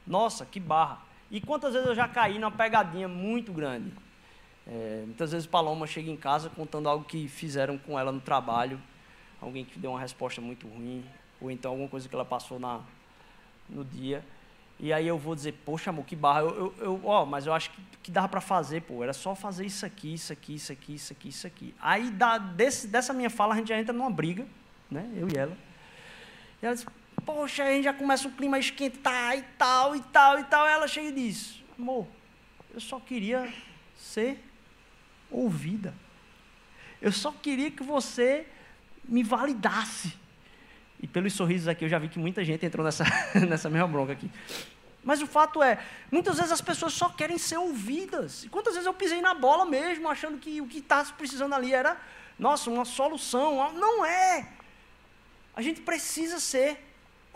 [0.06, 1.07] Nossa, que barra.
[1.30, 3.92] E quantas vezes eu já caí numa pegadinha muito grande.
[4.66, 8.82] É, muitas vezes Paloma chega em casa contando algo que fizeram com ela no trabalho,
[9.42, 11.06] alguém que deu uma resposta muito ruim,
[11.40, 12.82] ou então alguma coisa que ela passou na,
[13.70, 14.24] no dia.
[14.80, 16.42] E aí eu vou dizer, poxa, amor, que barra.
[16.42, 19.04] Eu, eu, eu ó, mas eu acho que, que dava para fazer, pô.
[19.04, 21.76] Era só fazer isso aqui, isso aqui, isso aqui, isso aqui, isso aqui.
[21.82, 24.46] Aí da, desse, dessa minha fala a gente já entra numa briga,
[24.90, 25.10] né?
[25.16, 25.58] Eu e ela.
[26.62, 26.86] E ela diz,
[27.28, 30.66] poxa, a gente já começa o clima a esquentar e tal, e tal, e tal.
[30.66, 32.08] Ela chega e diz, amor,
[32.74, 33.54] eu só queria
[33.98, 34.40] ser
[35.30, 35.94] ouvida.
[37.02, 38.48] Eu só queria que você
[39.04, 40.18] me validasse.
[41.02, 43.04] E pelos sorrisos aqui eu já vi que muita gente entrou nessa,
[43.46, 44.32] nessa mesma bronca aqui.
[45.04, 48.46] Mas o fato é, muitas vezes as pessoas só querem ser ouvidas.
[48.46, 51.74] E quantas vezes eu pisei na bola mesmo, achando que o que está precisando ali
[51.74, 51.98] era,
[52.40, 53.74] nossa, uma solução.
[53.74, 54.48] Não é.
[55.54, 56.87] A gente precisa ser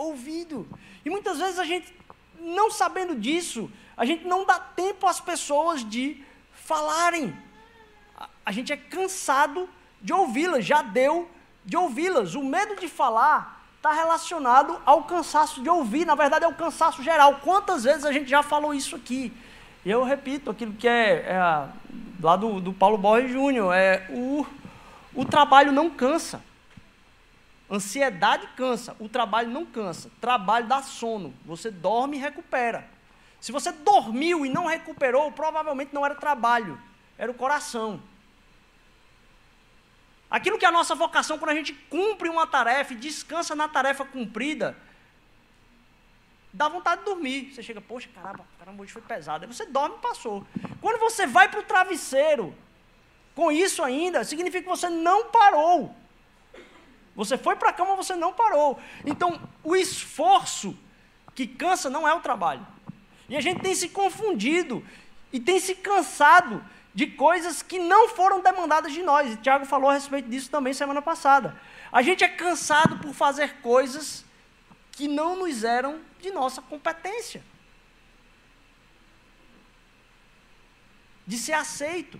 [0.01, 0.67] ouvido.
[1.05, 1.93] E muitas vezes a gente,
[2.39, 7.35] não sabendo disso, a gente não dá tempo às pessoas de falarem.
[8.45, 9.69] A, gente é cansado
[10.01, 11.29] de ouvi-las, já deu
[11.63, 12.35] de ouvi-las.
[12.35, 17.01] O medo de falar está relacionado ao cansaço de ouvir, na verdade é o cansaço
[17.03, 17.39] geral.
[17.43, 19.33] Quantas vezes a gente já falou isso aqui?
[19.83, 21.67] E eu repito aquilo que é, é
[22.21, 24.45] lá do, do Paulo Borges Júnior, é o,
[25.13, 26.41] o trabalho não cansa.
[27.71, 30.11] Ansiedade cansa, o trabalho não cansa.
[30.19, 32.85] Trabalho dá sono, você dorme e recupera.
[33.39, 36.77] Se você dormiu e não recuperou, provavelmente não era trabalho,
[37.17, 38.01] era o coração.
[40.29, 43.69] Aquilo que é a nossa vocação, quando a gente cumpre uma tarefa e descansa na
[43.69, 44.77] tarefa cumprida,
[46.51, 47.53] dá vontade de dormir.
[47.53, 49.45] Você chega, poxa, caramba, caramba, hoje foi pesado.
[49.45, 50.45] Aí você dorme e passou.
[50.81, 52.53] Quando você vai para o travesseiro,
[53.33, 55.95] com isso ainda, significa que você não parou.
[57.15, 58.79] Você foi para a cama, você não parou.
[59.05, 60.77] Então, o esforço
[61.35, 62.65] que cansa não é o trabalho.
[63.27, 64.85] E a gente tem se confundido
[65.31, 69.33] e tem se cansado de coisas que não foram demandadas de nós.
[69.33, 71.57] E Tiago falou a respeito disso também semana passada.
[71.91, 74.25] A gente é cansado por fazer coisas
[74.91, 77.43] que não nos eram de nossa competência.
[81.25, 82.19] De ser aceito.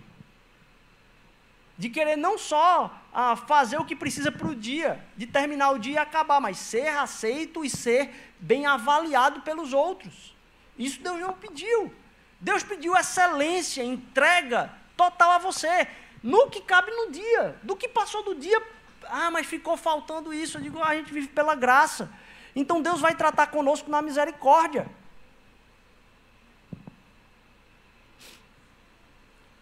[1.82, 5.80] De querer não só ah, fazer o que precisa para o dia, de terminar o
[5.80, 10.32] dia e acabar, mas ser aceito e ser bem avaliado pelos outros.
[10.78, 11.92] Isso Deus não pediu.
[12.38, 15.88] Deus pediu excelência, entrega total a você,
[16.22, 17.58] no que cabe no dia.
[17.64, 18.62] Do que passou do dia,
[19.06, 20.58] ah, mas ficou faltando isso.
[20.58, 22.08] Eu digo, ah, a gente vive pela graça.
[22.54, 24.86] Então Deus vai tratar conosco na misericórdia.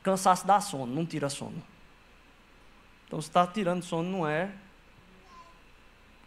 [0.02, 1.70] Cansaço dá sono, não tira sono.
[3.10, 4.52] Então, se está tirando sono, não é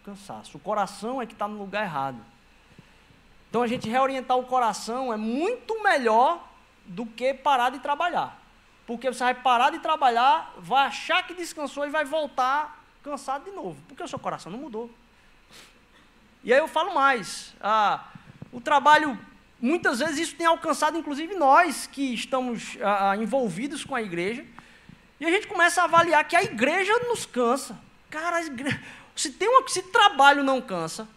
[0.04, 0.58] cansaço.
[0.58, 2.18] O coração é que está no lugar errado.
[3.50, 6.46] Então a gente reorientar o coração é muito melhor
[6.86, 8.38] do que parar de trabalhar.
[8.86, 13.52] Porque você vai parar de trabalhar, vai achar que descansou e vai voltar cansado de
[13.52, 13.82] novo.
[13.88, 14.92] Porque o seu coração não mudou.
[16.44, 17.56] E aí eu falo mais.
[17.62, 18.08] Ah,
[18.52, 19.18] o trabalho,
[19.62, 24.46] muitas vezes isso tem alcançado, inclusive nós que estamos ah, ah envolvidos com a igreja.
[25.24, 27.80] E a gente começa a avaliar que a igreja nos cansa.
[28.10, 28.44] Cara,
[29.16, 31.08] se, tem uma, se trabalho não cansa,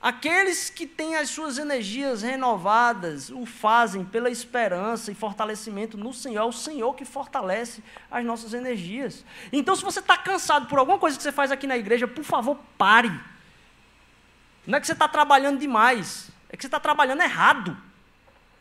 [0.00, 6.42] Aqueles que têm as suas energias renovadas o fazem pela esperança e fortalecimento no Senhor.
[6.42, 9.24] É o Senhor que fortalece as nossas energias.
[9.50, 12.22] Então, se você está cansado por alguma coisa que você faz aqui na igreja, por
[12.22, 13.12] favor, pare.
[14.66, 17.74] Não é que você está trabalhando demais, é que você está trabalhando errado.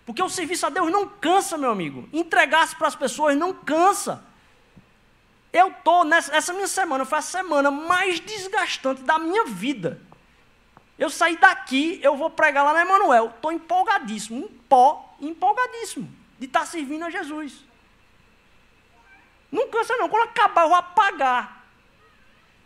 [0.05, 2.07] Porque o serviço a Deus não cansa, meu amigo.
[2.11, 4.32] Entregar-se para as pessoas não cansa.
[5.53, 10.01] Eu estou nessa essa minha semana, foi a semana mais desgastante da minha vida.
[10.97, 13.27] Eu saí daqui, eu vou pregar lá na Emanuel.
[13.27, 17.63] Estou empolgadíssimo, um pó, empolgadíssimo de estar tá servindo a Jesus.
[19.51, 21.63] Não cansa não, quando acabar eu vou apagar.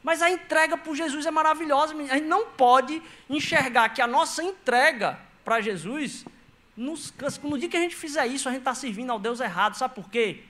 [0.01, 1.93] Mas a entrega por Jesus é maravilhosa.
[1.93, 6.23] A gente não pode enxergar que a nossa entrega para Jesus
[6.77, 7.41] nos cansa.
[7.43, 9.75] No dia que a gente fizer isso, a gente está servindo ao Deus errado.
[9.75, 10.43] Sabe por quê?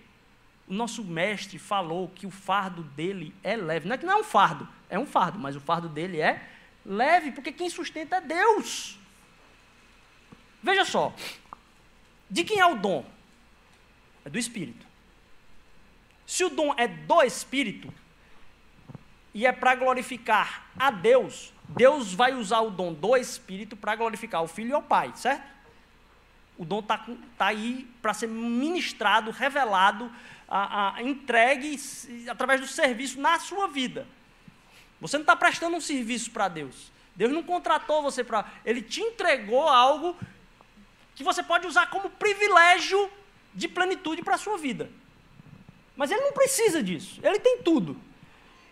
[0.67, 3.88] O nosso mestre falou que o fardo dele é leve.
[3.88, 6.45] Não é que não é um fardo, é um fardo, mas o fardo dele é
[6.86, 8.99] leve, porque quem sustenta é Deus.
[10.62, 11.13] Veja só.
[12.30, 13.06] De quem é o dom?
[14.25, 14.86] É do Espírito.
[16.25, 17.93] Se o dom é do Espírito
[19.34, 24.43] e é para glorificar a Deus, Deus vai usar o dom do Espírito para glorificar
[24.43, 25.56] o Filho e o Pai, certo?
[26.58, 26.97] O dom está
[27.38, 30.12] tá aí para ser ministrado, revelado,
[30.47, 31.79] a, a, entregue
[32.29, 34.07] através do serviço na sua vida.
[35.01, 36.91] Você não está prestando um serviço para Deus.
[37.15, 38.49] Deus não contratou você para.
[38.63, 40.15] Ele te entregou algo
[41.15, 43.10] que você pode usar como privilégio
[43.53, 44.89] de plenitude para a sua vida.
[45.95, 47.19] Mas ele não precisa disso.
[47.23, 47.99] Ele tem tudo.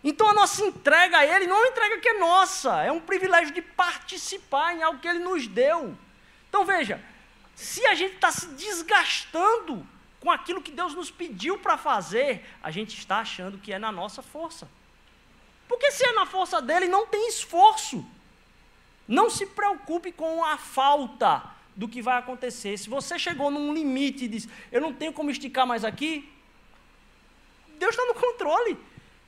[0.03, 2.99] Então a nossa entrega a ele não é uma entrega que é nossa, é um
[2.99, 5.97] privilégio de participar em algo que ele nos deu.
[6.47, 7.03] Então veja,
[7.55, 9.87] se a gente está se desgastando
[10.25, 13.91] com aquilo que Deus nos pediu para fazer, a gente está achando que é na
[13.91, 14.67] nossa força.
[15.67, 18.03] Porque se é na força dele, não tem esforço.
[19.07, 21.43] Não se preocupe com a falta
[21.75, 22.75] do que vai acontecer.
[22.75, 26.27] Se você chegou num limite e diz, eu não tenho como esticar mais aqui,
[27.77, 28.79] Deus está no controle.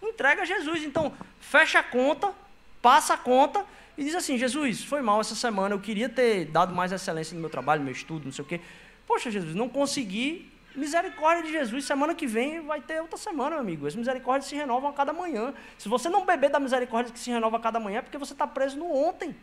[0.01, 0.83] Entrega a Jesus.
[0.83, 2.33] Então, fecha a conta,
[2.81, 3.63] passa a conta
[3.95, 7.41] e diz assim: Jesus, foi mal essa semana, eu queria ter dado mais excelência no
[7.41, 8.59] meu trabalho, no meu estudo, não sei o quê.
[9.05, 10.56] Poxa, Jesus, não consegui.
[10.77, 13.87] Misericórdia de Jesus, semana que vem vai ter outra semana, meu amigo.
[13.87, 15.51] As misericórdias se renovam a cada manhã.
[15.75, 18.33] Se você não beber da misericórdia que se renova a cada manhã, é porque você
[18.33, 19.35] está preso no ontem.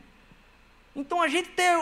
[0.95, 1.75] Então a gente ter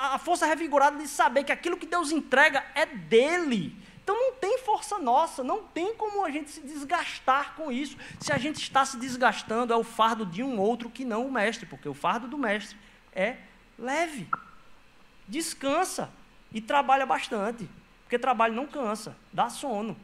[0.00, 3.76] a força revigorada de saber que aquilo que Deus entrega é dele.
[4.02, 7.98] Então não tem força nossa, não tem como a gente se desgastar com isso.
[8.18, 11.30] Se a gente está se desgastando, é o fardo de um outro que não o
[11.30, 12.74] mestre, porque o fardo do mestre
[13.12, 13.36] é
[13.78, 14.26] leve.
[15.28, 16.10] Descansa
[16.50, 17.68] e trabalha bastante,
[18.14, 19.96] porque trabalho não cansa, dá sono.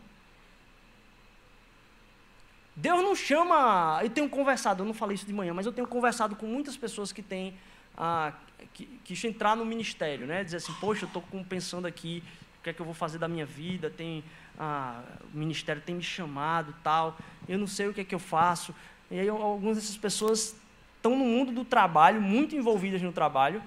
[2.74, 4.00] Deus não chama.
[4.02, 6.76] Eu tenho conversado, eu não falei isso de manhã, mas eu tenho conversado com muitas
[6.76, 7.54] pessoas que têm.
[7.96, 8.32] Ah,
[8.74, 10.42] que, que entrar no ministério, né?
[10.42, 12.22] Dizer assim, poxa, eu estou pensando aqui
[12.58, 14.24] o que é que eu vou fazer da minha vida, tem,
[14.58, 17.16] ah, o ministério tem me chamado tal,
[17.48, 18.74] eu não sei o que é que eu faço.
[19.10, 20.56] E aí algumas dessas pessoas
[20.96, 23.62] estão no mundo do trabalho, muito envolvidas no trabalho,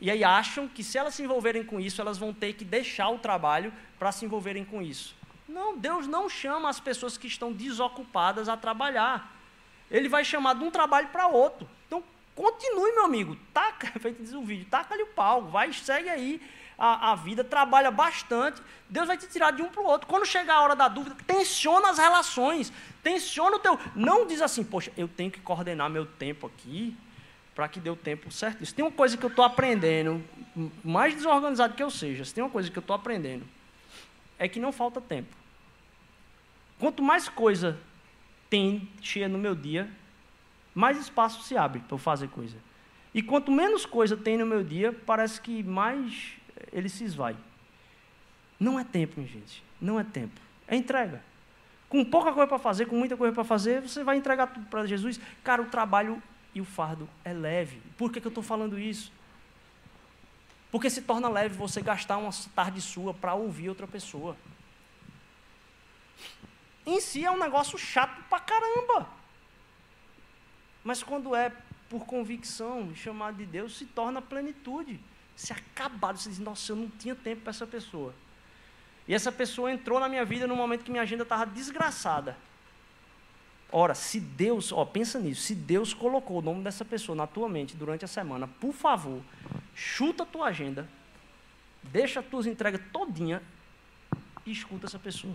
[0.00, 3.10] e aí acham que se elas se envolverem com isso, elas vão ter que deixar
[3.10, 5.14] o trabalho para se envolverem com isso.
[5.46, 9.30] Não, Deus não chama as pessoas que estão desocupadas a trabalhar.
[9.90, 11.68] Ele vai chamar de um trabalho para outro.
[11.86, 12.02] Então,
[12.34, 13.36] continue, meu amigo.
[13.52, 16.40] Taca, feito diz o vídeo, taca-lhe o pau, vai, segue aí
[16.78, 20.06] a, a vida, trabalha bastante, Deus vai te tirar de um para o outro.
[20.06, 23.78] Quando chegar a hora da dúvida, tensiona as relações, tensiona o teu.
[23.94, 26.96] Não diz assim, poxa, eu tenho que coordenar meu tempo aqui
[27.60, 28.64] para que dê o tempo certo.
[28.64, 30.24] Se tem uma coisa que eu estou aprendendo,
[30.82, 33.44] mais desorganizado que eu seja, se tem uma coisa que eu estou aprendendo,
[34.38, 35.36] é que não falta tempo.
[36.78, 37.78] Quanto mais coisa
[38.48, 39.90] tem cheia no meu dia,
[40.74, 42.56] mais espaço se abre para eu fazer coisa.
[43.12, 46.32] E quanto menos coisa tem no meu dia, parece que mais
[46.72, 47.36] ele se esvai.
[48.58, 49.62] Não é tempo, gente.
[49.78, 50.40] Não é tempo.
[50.66, 51.22] É entrega.
[51.90, 54.86] Com pouca coisa para fazer, com muita coisa para fazer, você vai entregar tudo para
[54.86, 55.20] Jesus.
[55.44, 56.22] Cara, o trabalho
[56.54, 57.80] e o fardo é leve.
[57.96, 59.12] Por que, que eu estou falando isso?
[60.70, 64.36] Porque se torna leve você gastar uma tarde sua para ouvir outra pessoa.
[66.86, 69.08] Em si é um negócio chato pra caramba.
[70.82, 71.52] Mas quando é
[71.88, 75.00] por convicção, chamado de Deus, se torna plenitude
[75.40, 76.18] se acabado.
[76.18, 78.14] Você diz, nossa, eu não tinha tempo para essa pessoa.
[79.08, 82.36] E essa pessoa entrou na minha vida no momento que minha agenda estava desgraçada.
[83.72, 87.48] Ora, se Deus, ó, pensa nisso, se Deus colocou o nome dessa pessoa na tua
[87.48, 89.20] mente durante a semana, por favor,
[89.74, 90.88] chuta a tua agenda,
[91.82, 93.40] deixa as tuas entregas todinha
[94.44, 95.34] e escuta essa pessoa.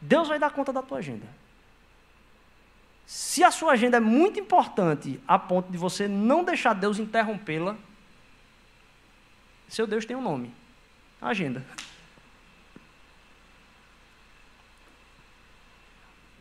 [0.00, 1.26] Deus vai dar conta da tua agenda.
[3.04, 7.76] Se a sua agenda é muito importante a ponto de você não deixar Deus interrompê-la,
[9.66, 10.52] seu Deus tem um nome:
[11.20, 11.64] agenda.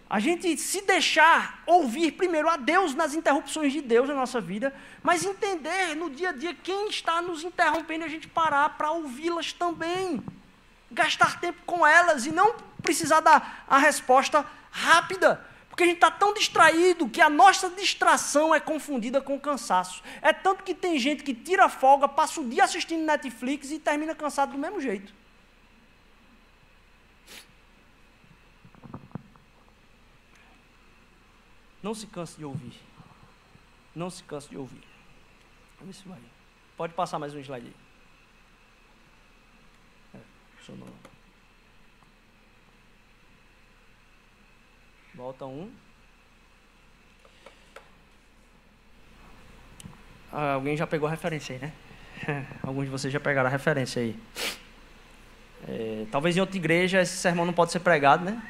[0.09, 4.73] A gente se deixar ouvir primeiro a Deus nas interrupções de Deus na nossa vida,
[5.03, 8.91] mas entender no dia a dia quem está nos interrompendo e a gente parar para
[8.91, 10.23] ouvi-las também.
[10.89, 15.45] Gastar tempo com elas e não precisar dar a resposta rápida.
[15.67, 20.01] Porque a gente está tão distraído que a nossa distração é confundida com cansaço.
[20.21, 24.15] É tanto que tem gente que tira folga, passa o dia assistindo Netflix e termina
[24.15, 25.13] cansado do mesmo jeito.
[31.87, 32.73] Não se canse de ouvir.
[33.95, 34.83] Não se canse de ouvir.
[36.75, 37.67] Pode passar mais um slide
[40.13, 40.19] aí.
[40.19, 40.19] É.
[45.15, 45.71] Volta um.
[50.33, 51.73] Ah, alguém já pegou a referência aí, né?
[52.63, 54.19] Alguns de vocês já pegaram a referência aí.
[55.65, 58.41] É, talvez em outra igreja esse sermão não pode ser pregado, né?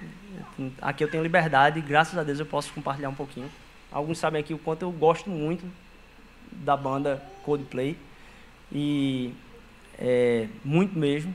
[0.82, 3.50] Aqui eu tenho liberdade graças a Deus eu posso compartilhar um pouquinho.
[3.92, 5.66] Alguns sabem aqui o quanto eu gosto muito
[6.52, 7.98] da banda Coldplay
[8.72, 9.34] e
[9.98, 11.34] é, muito mesmo.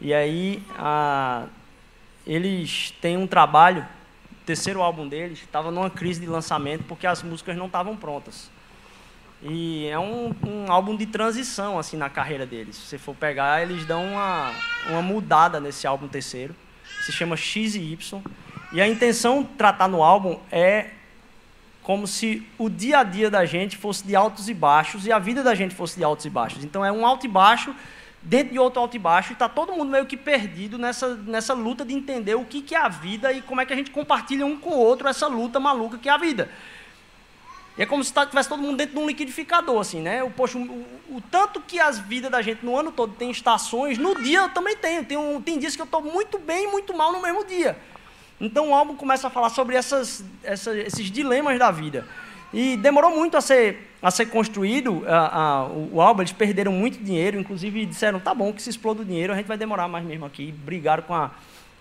[0.00, 1.46] E aí a,
[2.26, 3.86] eles têm um trabalho,
[4.32, 8.50] o terceiro álbum deles estava numa crise de lançamento porque as músicas não estavam prontas.
[9.42, 12.76] E é um, um, álbum de transição assim na carreira deles.
[12.76, 14.52] Se você for pegar, eles dão uma,
[14.88, 16.54] uma mudada nesse álbum terceiro.
[17.04, 18.22] Se chama X e Y.
[18.72, 20.90] E a intenção de tratar no álbum é
[21.82, 25.18] como se o dia a dia da gente fosse de altos e baixos e a
[25.18, 26.62] vida da gente fosse de altos e baixos.
[26.62, 27.74] Então é um alto e baixo
[28.22, 31.54] dentro de outro alto e baixo e está todo mundo meio que perdido nessa, nessa
[31.54, 33.90] luta de entender o que, que é a vida e como é que a gente
[33.90, 36.50] compartilha um com o outro essa luta maluca que é a vida.
[37.78, 40.22] E é como se tivesse todo mundo dentro de um liquidificador, assim, né?
[40.22, 40.62] O, poxa, o,
[41.08, 44.48] o, tanto que as vidas da gente no ano todo tem estações, no dia eu
[44.50, 45.04] também tenho.
[45.04, 47.78] Tem, um, tem dias que eu estou muito bem e muito mal no mesmo dia.
[48.40, 52.06] Então o álbum começa a falar sobre essas, esses dilemas da vida.
[52.52, 56.72] E demorou muito a ser, a ser construído a, a, o, o, álbum, eles perderam
[56.72, 59.86] muito dinheiro, inclusive disseram, tá bom, que se exploda o dinheiro, a gente vai demorar
[59.86, 60.50] mais mesmo aqui.
[60.50, 61.30] Brigaram com a,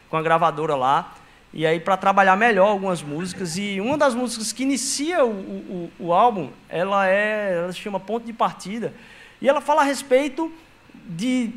[0.09, 1.15] com a gravadora lá.
[1.51, 3.57] E aí, para trabalhar melhor algumas músicas.
[3.57, 7.99] E uma das músicas que inicia o, o, o álbum, ela, é, ela se chama
[7.99, 8.93] Ponto de Partida.
[9.41, 10.51] E ela fala a respeito
[10.93, 11.51] de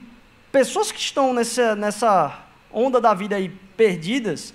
[0.51, 2.38] pessoas que estão nessa, nessa
[2.72, 4.55] onda da vida aí perdidas.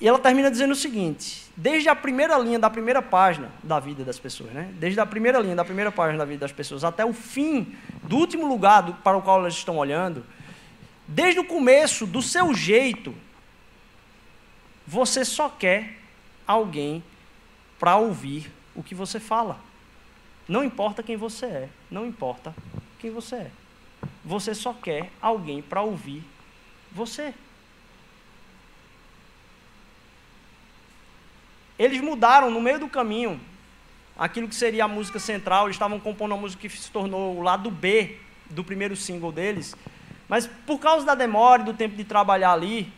[0.00, 4.04] E ela termina dizendo o seguinte: desde a primeira linha da primeira página da vida
[4.04, 4.68] das pessoas, né?
[4.74, 8.16] desde a primeira linha da primeira página da vida das pessoas até o fim do
[8.16, 10.24] último lugar do, para o qual elas estão olhando,
[11.06, 13.14] desde o começo, do seu jeito,
[14.86, 15.98] você só quer
[16.46, 17.02] alguém
[17.78, 19.58] para ouvir o que você fala.
[20.48, 22.54] Não importa quem você é, não importa
[22.98, 23.50] quem você é.
[24.24, 26.22] Você só quer alguém para ouvir
[26.92, 27.34] você.
[31.78, 33.40] Eles mudaram no meio do caminho
[34.16, 37.42] aquilo que seria a música central, eles estavam compondo a música que se tornou o
[37.42, 38.18] lado B
[38.48, 39.74] do primeiro single deles.
[40.28, 42.92] Mas por causa da demora e do tempo de trabalhar ali,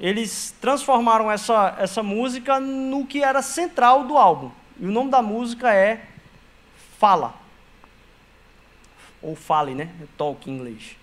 [0.00, 4.50] eles transformaram essa, essa música no que era central do álbum.
[4.80, 6.06] E o nome da música é
[6.98, 7.34] Fala.
[9.20, 9.90] Ou Fale, né?
[10.16, 10.96] Talk em inglês.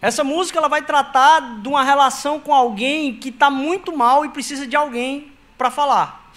[0.00, 4.30] Essa música ela vai tratar de uma relação com alguém que está muito mal e
[4.30, 6.32] precisa de alguém para falar.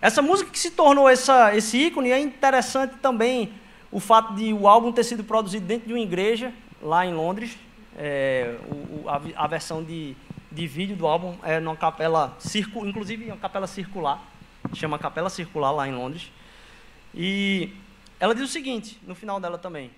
[0.00, 3.52] Essa música que se tornou essa, esse ícone é interessante também
[3.90, 7.56] o fato de o álbum ter sido produzido dentro de uma igreja lá em Londres,
[7.96, 10.16] é, o, a, a, versão de,
[10.50, 14.22] de vídeo do álbum é numa capela circular, inclusive uma capela circular,
[14.74, 16.30] chama Capela Circular lá em Londres.
[17.14, 17.70] E
[18.18, 19.90] ela diz o seguinte, no final dela também.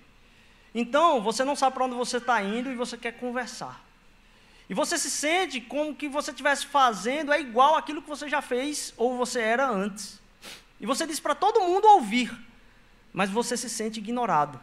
[0.73, 3.81] Então, você não sabe para onde você está indo e você quer conversar.
[4.69, 8.41] E você se sente como que você estivesse fazendo é igual aquilo que você já
[8.41, 10.19] fez ou você era antes.
[10.81, 12.35] E você diz para todo mundo ouvir,
[13.13, 14.59] mas você se sente ignorado.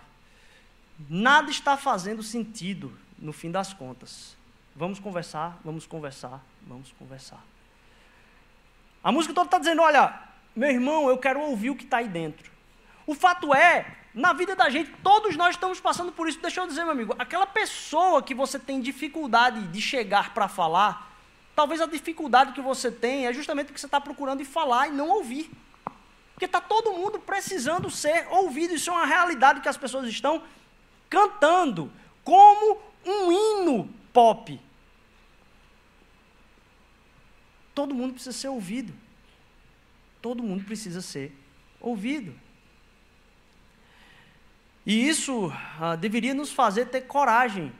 [1.09, 2.93] Nada está fazendo sentido
[3.23, 4.37] no fim das contas.
[4.75, 7.43] Vamos conversar, vamos conversar, vamos conversar.
[9.03, 10.12] A música toda está dizendo: olha,
[10.55, 12.51] meu irmão, eu quero ouvir o que está aí dentro.
[13.07, 16.41] O fato é, na vida da gente, todos nós estamos passando por isso.
[16.41, 21.11] Deixa eu dizer, meu amigo, aquela pessoa que você tem dificuldade de chegar para falar,
[21.55, 24.89] talvez a dificuldade que você tem é justamente o que você está procurando e falar
[24.89, 25.51] e não ouvir.
[26.33, 28.75] Porque está todo mundo precisando ser ouvido.
[28.75, 30.43] Isso é uma realidade que as pessoas estão
[31.11, 31.91] cantando
[32.25, 34.61] como um hino pop.
[37.75, 38.93] Todo mundo precisa ser ouvido.
[40.21, 41.33] Todo mundo precisa ser
[41.81, 42.35] ouvido.
[44.85, 47.73] E isso ah, deveria nos fazer ter coragem,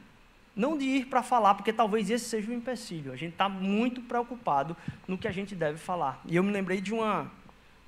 [0.55, 3.11] não de ir para falar, porque talvez esse seja o um empecilho.
[3.11, 4.75] A gente está muito preocupado
[5.07, 6.21] no que a gente deve falar.
[6.25, 7.29] E eu me lembrei de uma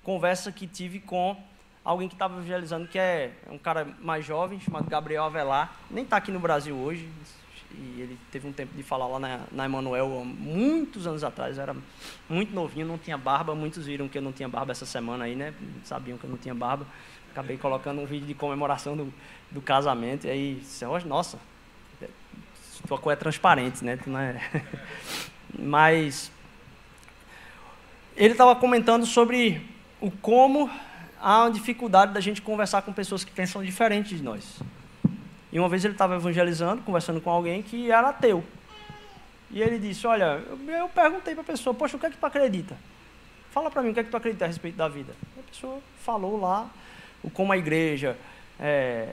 [0.03, 1.41] conversa que tive com
[1.85, 6.17] alguém que estava evangelizando, que é um cara mais jovem, chamado Gabriel Avelar, nem está
[6.17, 7.07] aqui no Brasil hoje,
[7.71, 11.75] e ele teve um tempo de falar lá na, na Emanuel muitos anos atrás, era
[12.27, 15.35] muito novinho, não tinha barba, muitos viram que eu não tinha barba essa semana aí,
[15.35, 16.87] né, sabiam que eu não tinha barba,
[17.31, 19.13] acabei colocando um vídeo de comemoração do,
[19.51, 20.63] do casamento, e aí,
[21.05, 21.37] nossa,
[22.87, 24.41] tua cor é transparente, né, não é...
[25.57, 26.31] mas
[28.17, 29.61] ele estava comentando sobre
[30.01, 30.69] o como
[31.19, 34.59] há uma dificuldade da gente conversar com pessoas que pensam diferente de nós.
[35.51, 38.43] E uma vez ele estava evangelizando, conversando com alguém que era ateu.
[39.49, 42.25] E ele disse: Olha, eu, perguntei para a pessoa, Poxa, o que é que tu
[42.25, 42.75] acredita?
[43.51, 45.13] Fala para mim o que é que tu acredita a respeito da vida.
[45.37, 46.69] E a pessoa falou lá.
[47.33, 48.17] como a igreja
[48.59, 48.65] é,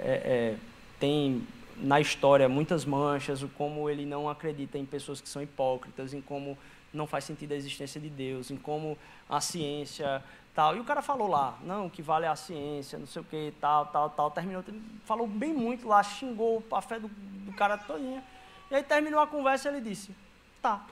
[0.05, 0.57] é, é,
[0.99, 1.47] tem
[1.77, 6.21] na história muitas manchas, o como ele não acredita em pessoas que são hipócritas, em
[6.21, 6.59] como
[6.93, 8.99] não faz sentido a existência de Deus, em como
[9.29, 10.23] a ciência
[10.55, 10.77] tal.
[10.77, 13.87] E o cara falou lá, não, que vale a ciência, não sei o que, tal,
[13.87, 14.31] tal, tal.
[14.31, 14.65] Terminou,
[15.05, 18.23] falou bem muito lá, xingou a fé do, do cara todinha.
[18.71, 20.15] E aí terminou a conversa e ele disse,
[20.61, 20.85] tá,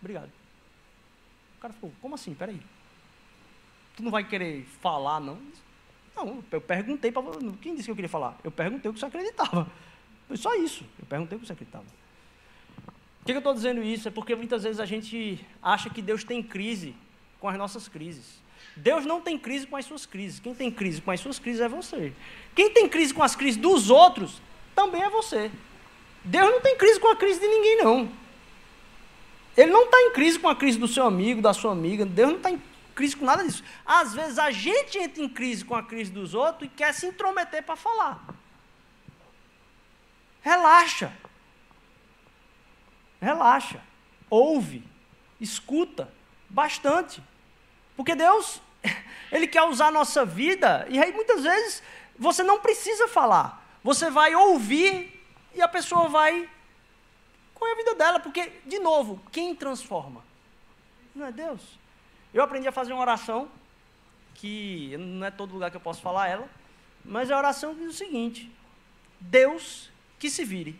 [0.00, 0.30] obrigado.
[1.56, 2.34] O cara falou, como assim?
[2.34, 2.60] Peraí.
[3.96, 5.38] Tu não vai querer falar, não?
[6.14, 7.22] Não, eu perguntei para
[7.60, 8.36] Quem disse que eu queria falar?
[8.42, 9.70] Eu perguntei o que você acreditava.
[10.26, 10.84] Foi só isso.
[10.98, 11.84] Eu perguntei o que você acreditava.
[13.20, 14.08] Por que eu estou dizendo isso?
[14.08, 16.94] É porque muitas vezes a gente acha que Deus tem crise
[17.40, 18.42] com as nossas crises.
[18.76, 20.40] Deus não tem crise com as suas crises.
[20.40, 22.12] Quem tem crise com as suas crises é você.
[22.54, 24.40] Quem tem crise com as crises dos outros
[24.74, 25.50] também é você.
[26.24, 28.10] Deus não tem crise com a crise de ninguém, não.
[29.56, 32.06] Ele não está em crise com a crise do seu amigo, da sua amiga.
[32.06, 32.62] Deus não está em
[32.94, 33.64] crise com nada disso.
[33.84, 37.06] Às vezes a gente entra em crise com a crise dos outros e quer se
[37.06, 38.24] intrometer para falar.
[40.40, 41.12] Relaxa.
[43.20, 43.82] Relaxa.
[44.30, 44.84] Ouve.
[45.40, 46.12] Escuta.
[46.48, 47.22] Bastante.
[47.96, 48.60] Porque Deus,
[49.32, 51.82] Ele quer usar a nossa vida, e aí muitas vezes
[52.18, 53.64] você não precisa falar.
[53.82, 55.22] Você vai ouvir
[55.54, 56.48] e a pessoa vai
[57.54, 60.24] com a vida dela, porque, de novo, quem transforma?
[61.14, 61.78] Não é Deus.
[62.32, 63.48] Eu aprendi a fazer uma oração,
[64.34, 66.48] que não é todo lugar que eu posso falar ela,
[67.04, 68.50] mas a oração diz o seguinte:
[69.20, 70.78] Deus que se vire.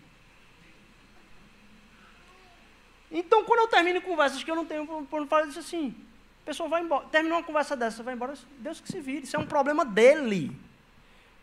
[3.11, 5.95] Então, quando eu termino conversas que eu não tenho eu disse assim:
[6.43, 9.37] a pessoa vai embora, terminou uma conversa dessa, vai embora, Deus que se vire, isso
[9.37, 10.55] é um problema dele.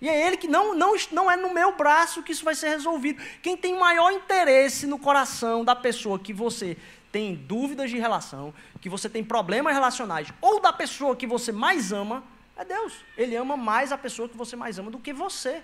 [0.02, 2.70] E é ele que não, não, não é no meu braço que isso vai ser
[2.70, 3.22] resolvido.
[3.42, 6.78] Quem tem maior interesse no coração da pessoa que você
[7.12, 11.94] tem dúvidas de relação, que você tem problemas relacionais, ou da pessoa que você mais
[11.94, 12.24] ama,
[12.58, 12.94] é Deus.
[13.18, 15.64] Ele ama mais a pessoa que você mais ama do que você.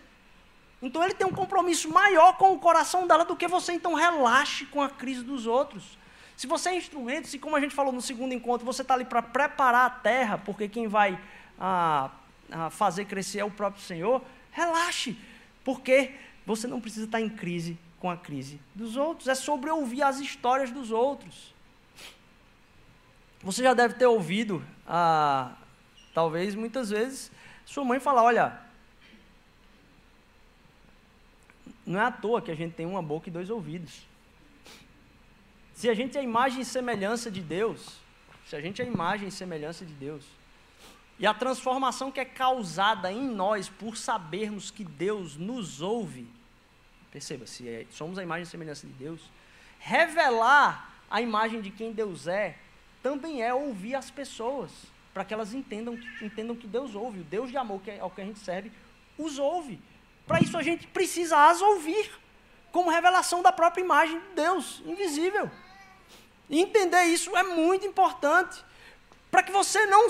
[0.82, 4.66] Então ele tem um compromisso maior com o coração dela do que você, então relaxe
[4.66, 5.98] com a crise dos outros.
[6.36, 9.06] Se você é instrumento, se como a gente falou no segundo encontro, você está ali
[9.06, 11.20] para preparar a terra, porque quem vai
[11.60, 12.10] ah,
[12.52, 15.16] ah, fazer crescer é o próprio Senhor, relaxe,
[15.64, 16.16] porque
[16.46, 20.20] você não precisa estar em crise com a crise dos outros, é sobre ouvir as
[20.20, 21.54] histórias dos outros.
[23.44, 25.52] Você já deve ter ouvido, ah,
[26.12, 27.32] talvez muitas vezes,
[27.66, 28.60] sua mãe falar: olha,
[31.86, 34.06] não é à toa que a gente tem uma boca e dois ouvidos.
[35.74, 38.00] Se a gente é a imagem e semelhança de Deus,
[38.46, 40.24] se a gente é a imagem e semelhança de Deus,
[41.18, 46.28] e a transformação que é causada em nós por sabermos que Deus nos ouve,
[47.12, 49.20] Perceba, se é, somos a imagem e semelhança de Deus,
[49.80, 52.58] revelar a imagem de quem Deus é,
[53.04, 54.72] também é ouvir as pessoas,
[55.14, 57.20] para que elas entendam, entendam que Deus ouve.
[57.20, 58.72] O Deus de amor que é, ao que a gente serve,
[59.18, 59.78] os ouve.
[60.32, 62.10] Para isso a gente precisa as ouvir,
[62.72, 65.52] como revelação da própria imagem de Deus, invisível.
[66.50, 68.64] E entender isso é muito importante,
[69.30, 70.08] para que você não,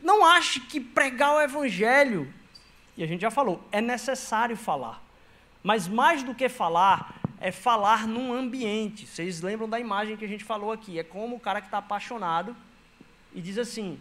[0.00, 2.32] não ache que pregar o Evangelho,
[2.96, 5.02] e a gente já falou, é necessário falar.
[5.60, 9.08] Mas mais do que falar, é falar num ambiente.
[9.08, 11.00] Vocês lembram da imagem que a gente falou aqui?
[11.00, 12.54] É como o cara que está apaixonado
[13.34, 14.00] e diz assim: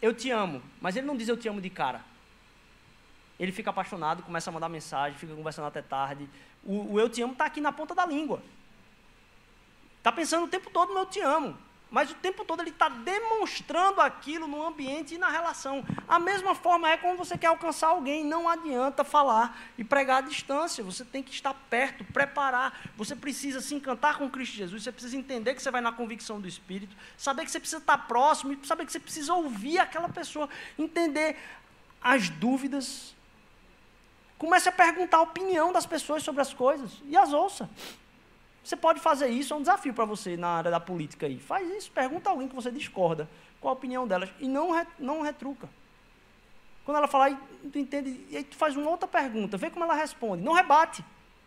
[0.00, 0.62] Eu te amo.
[0.80, 2.02] Mas ele não diz eu te amo de cara.
[3.38, 6.28] Ele fica apaixonado, começa a mandar mensagem, fica conversando até tarde.
[6.64, 8.42] O, o eu te amo está aqui na ponta da língua.
[9.98, 11.56] Está pensando o tempo todo no eu te amo.
[11.90, 15.82] Mas o tempo todo ele está demonstrando aquilo no ambiente e na relação.
[16.06, 18.22] A mesma forma é quando você quer alcançar alguém.
[18.24, 20.84] Não adianta falar e pregar à distância.
[20.84, 22.78] Você tem que estar perto, preparar.
[22.94, 24.82] Você precisa se encantar com Cristo Jesus.
[24.82, 26.94] Você precisa entender que você vai na convicção do Espírito.
[27.16, 28.54] Saber que você precisa estar próximo.
[28.66, 30.46] Saber que você precisa ouvir aquela pessoa.
[30.78, 31.36] Entender
[32.02, 33.16] as dúvidas.
[34.38, 37.02] Comece a perguntar a opinião das pessoas sobre as coisas.
[37.04, 37.68] E as ouça.
[38.62, 41.38] Você pode fazer isso, é um desafio para você na área da política aí.
[41.38, 43.28] Faz isso, pergunta a alguém que você discorda,
[43.60, 44.68] qual a opinião delas, e não,
[44.98, 45.68] não retruca.
[46.84, 47.38] Quando ela falar,
[47.72, 51.02] tu entende, e aí tu faz uma outra pergunta, vê como ela responde, não rebate.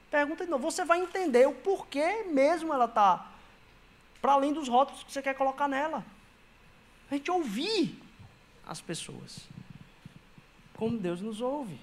[0.09, 3.31] Pergunta de novo, você vai entender o porquê mesmo ela está
[4.21, 6.03] para além dos rótulos que você quer colocar nela.
[7.09, 8.01] A gente ouvir
[8.65, 9.47] as pessoas.
[10.75, 11.79] Como Deus nos ouve.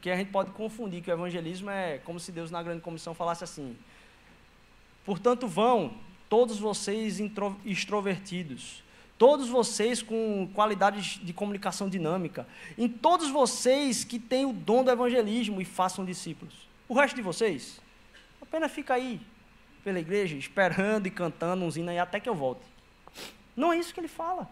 [0.00, 3.12] Porque a gente pode confundir que o evangelismo é como se Deus na grande comissão
[3.12, 3.76] falasse assim:
[5.04, 5.92] Portanto, vão
[6.26, 7.20] todos vocês
[7.66, 8.82] extrovertidos,
[9.18, 12.48] todos vocês com qualidades de comunicação dinâmica,
[12.78, 16.54] em todos vocês que têm o dom do evangelismo e façam discípulos.
[16.88, 17.78] O resto de vocês,
[18.40, 19.20] apenas fica aí
[19.84, 22.62] pela igreja, esperando e cantando uns hinos aí até que eu volte.
[23.54, 24.48] Não é isso que ele fala.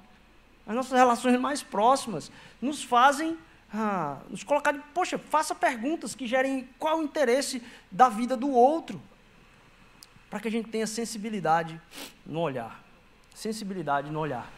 [0.67, 2.31] as nossas relações mais próximas,
[2.61, 3.39] nos fazem
[3.73, 8.51] ah, nos colocar de, poxa, faça perguntas que gerem qual o interesse da vida do
[8.51, 9.01] outro,
[10.31, 11.81] para que a gente tenha sensibilidade
[12.25, 12.83] no olhar.
[13.35, 14.51] Sensibilidade no olhar.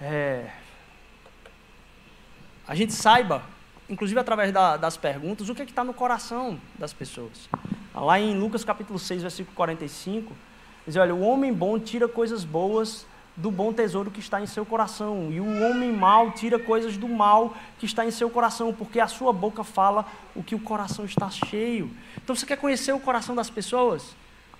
[0.00, 0.50] É,
[2.66, 3.42] a gente saiba,
[3.88, 7.48] inclusive através da, das perguntas, o que é está no coração das pessoas.
[7.92, 10.32] Lá em Lucas capítulo 6, versículo 45,
[10.86, 13.06] diz, olha, o homem bom tira coisas boas
[13.40, 17.08] do bom tesouro que está em seu coração, e o homem mau tira coisas do
[17.08, 21.04] mal que está em seu coração, porque a sua boca fala o que o coração
[21.04, 21.90] está cheio.
[22.22, 24.14] Então você quer conhecer o coração das pessoas?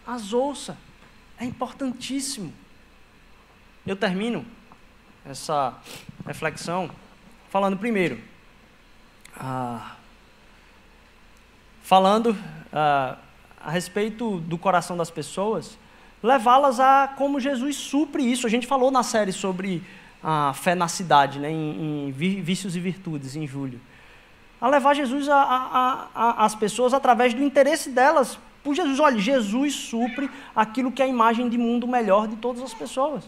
[0.06, 0.78] As ouça.
[1.38, 2.52] É importantíssimo.
[3.86, 4.44] Eu termino
[5.24, 5.74] essa
[6.26, 6.90] reflexão
[7.50, 8.20] falando primeiro,
[9.36, 9.96] ah,
[11.82, 12.36] falando
[12.72, 13.18] ah,
[13.60, 15.78] a respeito do coração das pessoas,
[16.22, 18.46] levá-las a como Jesus supre isso.
[18.46, 19.82] A gente falou na série sobre
[20.22, 23.80] a fé na cidade, né, em, em vícios e virtudes, em julho.
[24.60, 29.00] A levar Jesus a, a, a, as pessoas através do interesse delas por Jesus.
[29.00, 33.24] Olha, Jesus supre aquilo que é a imagem de mundo melhor de todas as pessoas.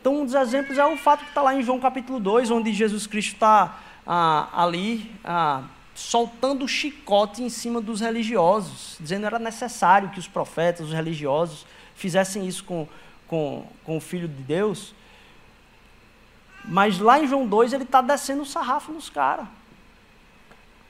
[0.00, 2.72] Então, um dos exemplos é o fato que está lá em João capítulo 2, onde
[2.72, 5.62] Jesus Cristo está ah, ali ah,
[5.94, 11.66] soltando chicote em cima dos religiosos, dizendo que era necessário que os profetas, os religiosos,
[11.96, 12.86] fizessem isso com,
[13.26, 14.94] com, com o Filho de Deus.
[16.64, 19.46] Mas lá em João 2 ele está descendo o sarrafo nos caras.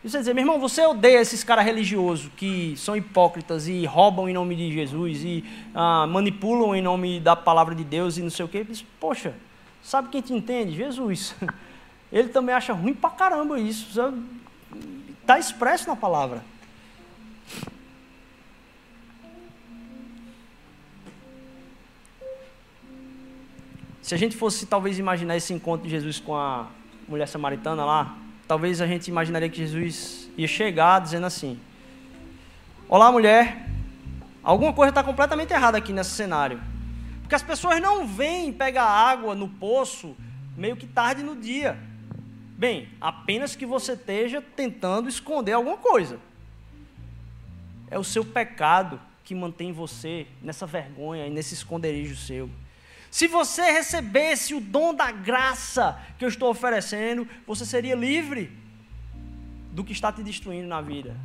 [0.03, 4.29] E você dizer, meu irmão, você odeia esses caras religiosos que são hipócritas e roubam
[4.29, 5.45] em nome de Jesus e
[5.75, 8.63] ah, manipulam em nome da palavra de Deus e não sei o quê.
[8.63, 9.35] Diz, Poxa,
[9.83, 10.77] sabe quem te entende?
[10.77, 11.35] Jesus.
[12.13, 14.01] Ele também acha ruim pra caramba isso.
[15.21, 16.45] Está expresso na palavra.
[24.07, 26.69] Se a gente fosse talvez imaginar esse encontro de Jesus com a
[27.09, 31.59] mulher samaritana lá, talvez a gente imaginaria que Jesus ia chegar dizendo assim:
[32.89, 33.69] Olá, mulher,
[34.45, 36.61] alguma coisa está completamente errada aqui nesse cenário.
[37.23, 40.17] Porque as pessoas não vêm pegar água no poço
[40.57, 41.77] meio que tarde no dia.
[42.57, 46.21] Bem, apenas que você esteja tentando esconder alguma coisa.
[47.91, 52.49] É o seu pecado que mantém você nessa vergonha e nesse esconderijo seu.
[53.17, 58.53] Se você recebesse o dom da graça que eu estou oferecendo, você seria livre
[59.73, 61.17] do que está te destruindo na vida.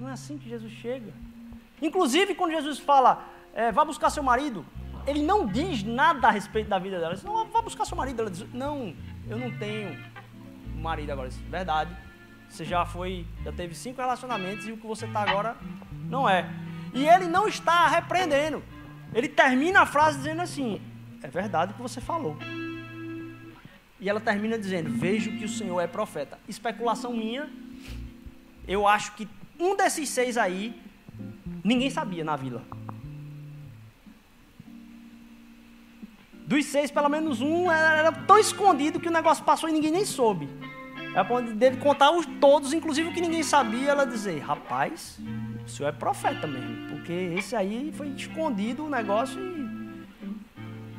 [0.00, 1.12] Não é assim que Jesus chega.
[1.80, 4.66] Inclusive, quando Jesus fala, é, vá buscar seu marido,
[5.06, 7.12] ele não diz nada a respeito da vida dela.
[7.12, 8.20] Ele diz, não, vá buscar seu marido.
[8.20, 8.92] Ela diz, não,
[9.28, 9.96] eu não tenho
[10.74, 11.28] marido agora.
[11.48, 11.96] Verdade.
[12.48, 15.56] Você já foi, já teve cinco relacionamentos e o que você está agora
[16.10, 16.50] não é.
[16.92, 18.60] E ele não está repreendendo.
[19.14, 20.82] Ele termina a frase dizendo assim:
[21.22, 22.36] é verdade o que você falou.
[24.00, 26.38] E ela termina dizendo: Vejo que o Senhor é profeta.
[26.48, 27.48] Especulação minha,
[28.66, 30.74] eu acho que um desses seis aí,
[31.62, 32.62] ninguém sabia na vila.
[36.44, 40.04] Dos seis, pelo menos um era, tão escondido que o negócio passou e ninguém nem
[40.04, 40.48] soube.
[41.14, 45.20] Ela ponto dele contar os todos, inclusive o que ninguém sabia, ela dizer: Rapaz,
[45.64, 49.71] o senhor é profeta mesmo, porque esse aí foi escondido o negócio e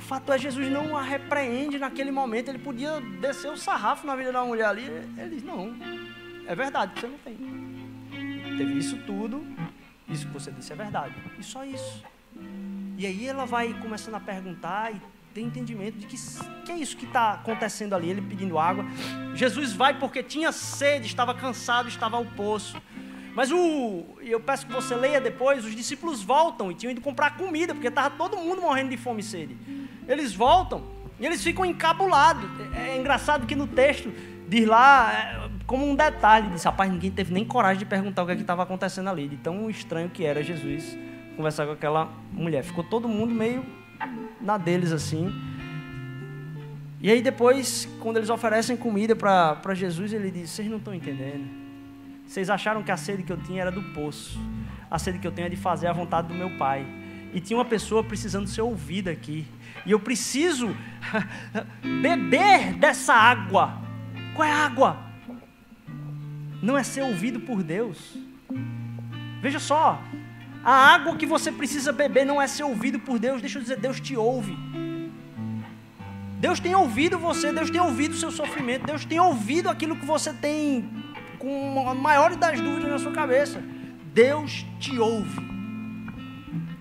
[0.03, 2.49] fato é, Jesus não a repreende naquele momento.
[2.49, 4.85] Ele podia descer o sarrafo na vida da mulher ali.
[5.17, 5.73] Ele diz: Não,
[6.45, 7.37] é verdade, você não tem.
[8.57, 9.45] Teve isso tudo,
[10.07, 11.15] isso que você disse é verdade.
[11.39, 12.03] E só isso.
[12.97, 15.01] E aí ela vai começando a perguntar e
[15.33, 16.15] tem entendimento de que,
[16.63, 18.09] que é isso que está acontecendo ali.
[18.09, 18.85] Ele pedindo água.
[19.33, 22.79] Jesus vai porque tinha sede, estava cansado, estava ao poço.
[23.36, 27.36] Mas o, eu peço que você leia depois, os discípulos voltam e tinham ido comprar
[27.36, 29.57] comida, porque estava todo mundo morrendo de fome e sede.
[30.07, 30.84] Eles voltam
[31.19, 32.47] e eles ficam encabulados.
[32.75, 34.13] É, é engraçado que no texto
[34.47, 38.25] diz lá, é, como um detalhe, diz, rapaz, ninguém teve nem coragem de perguntar o
[38.25, 40.95] que é estava acontecendo ali, de tão estranho que era Jesus
[41.36, 42.63] conversar com aquela mulher.
[42.63, 43.65] Ficou todo mundo meio
[44.39, 45.34] na deles assim.
[47.01, 51.62] E aí depois, quando eles oferecem comida para Jesus, ele diz, vocês não estão entendendo.
[52.26, 54.39] Vocês acharam que a sede que eu tinha era do poço.
[54.89, 56.86] A sede que eu tenho é de fazer a vontade do meu Pai.
[57.34, 59.45] E tinha uma pessoa precisando ser ouvida aqui.
[59.86, 60.76] E eu preciso
[62.01, 63.82] beber dessa água.
[64.36, 64.97] Qual é a água?
[66.61, 68.17] Não é ser ouvido por Deus.
[69.41, 70.01] Veja só,
[70.63, 73.41] a água que você precisa beber não é ser ouvido por Deus.
[73.41, 74.57] Deixa eu dizer, Deus te ouve.
[76.39, 80.05] Deus tem ouvido você, Deus tem ouvido o seu sofrimento, Deus tem ouvido aquilo que
[80.05, 80.89] você tem
[81.43, 83.61] com a maior das dúvidas na sua cabeça.
[84.13, 85.53] Deus te ouve.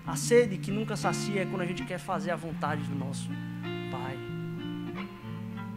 [0.07, 3.27] A sede que nunca sacia é quando a gente quer fazer a vontade do nosso
[3.91, 4.17] Pai.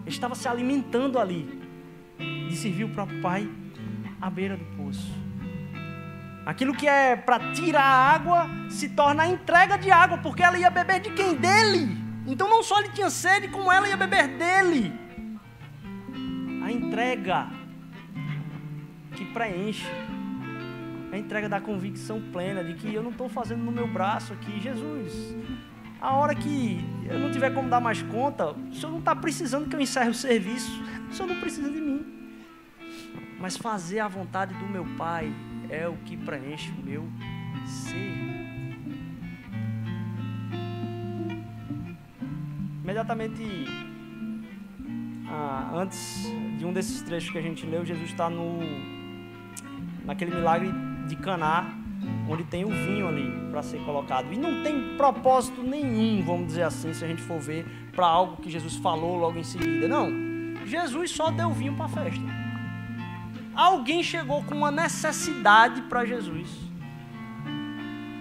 [0.03, 1.61] Ele estava se alimentando ali
[2.17, 3.49] de servir o próprio Pai
[4.21, 5.13] à beira do poço.
[6.45, 10.57] Aquilo que é para tirar a água se torna a entrega de água, porque ela
[10.57, 11.35] ia beber de quem?
[11.35, 11.97] Dele.
[12.25, 14.93] Então não só ele tinha sede, como ela ia beber dele.
[16.63, 17.49] A entrega
[19.37, 19.87] preenche.
[21.13, 24.59] A entrega da convicção plena de que eu não estou fazendo no meu braço aqui,
[24.59, 25.37] Jesus.
[26.01, 29.69] A hora que eu não tiver como dar mais conta, o senhor não está precisando
[29.69, 30.83] que eu encerre o serviço.
[31.11, 32.07] O senhor não precisa de mim.
[33.39, 35.31] Mas fazer a vontade do meu Pai
[35.69, 37.07] é o que preenche o meu
[37.67, 38.17] ser.
[42.83, 43.67] Imediatamente
[45.29, 46.27] ah, antes
[46.57, 48.96] de um desses trechos que a gente leu, Jesus está no
[50.07, 50.73] naquele milagre
[51.07, 51.67] de Caná,
[52.29, 54.33] onde tem o vinho ali para ser colocado.
[54.33, 58.41] E não tem propósito nenhum, vamos dizer assim, se a gente for ver para algo
[58.41, 59.89] que Jesus falou logo em seguida.
[59.89, 60.09] Não.
[60.65, 62.25] Jesus só deu vinho para a festa.
[63.55, 66.49] Alguém chegou com uma necessidade para Jesus.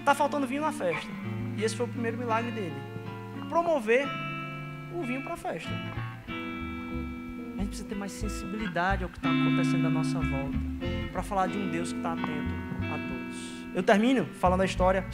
[0.06, 1.10] Tá faltando vinho na festa.
[1.58, 2.76] E esse foi o primeiro milagre dele.
[3.50, 4.08] Promover
[4.94, 5.70] o vinho para a festa.
[6.28, 10.95] A gente precisa ter mais sensibilidade ao que está acontecendo à nossa volta.
[11.16, 13.38] Para falar de um Deus que está atento a todos.
[13.74, 15.06] Eu termino falando a história.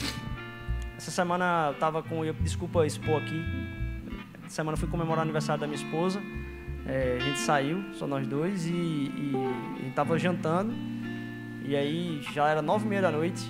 [0.97, 2.25] Essa semana eu estava com.
[2.25, 3.39] Eu, desculpa expor aqui.
[4.43, 6.19] Essa semana eu fui comemorar o aniversário da minha esposa.
[6.87, 9.31] É, a gente saiu, só nós dois, e, e
[9.75, 10.73] a gente estava jantando.
[11.63, 13.43] E aí já era nove e meia da noite.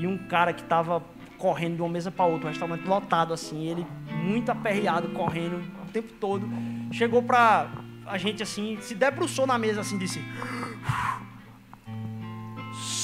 [0.00, 1.00] E um cara que estava
[1.38, 3.86] correndo de uma mesa para outra, um restaurante lotado assim, ele
[4.24, 6.48] muito aperreado, correndo o tempo todo.
[6.90, 7.70] Chegou para
[8.04, 10.20] a gente assim, se debruçou na mesa assim, disse: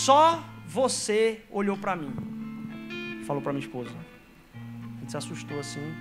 [0.05, 2.13] Só você olhou para mim.
[3.25, 3.95] Falou para minha esposa.
[4.53, 5.95] A gente se assustou assim.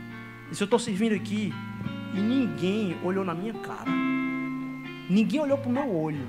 [0.49, 1.53] Disse: Eu estou servindo aqui
[2.15, 3.91] e ninguém olhou na minha cara.
[5.07, 6.27] Ninguém olhou para o meu olho.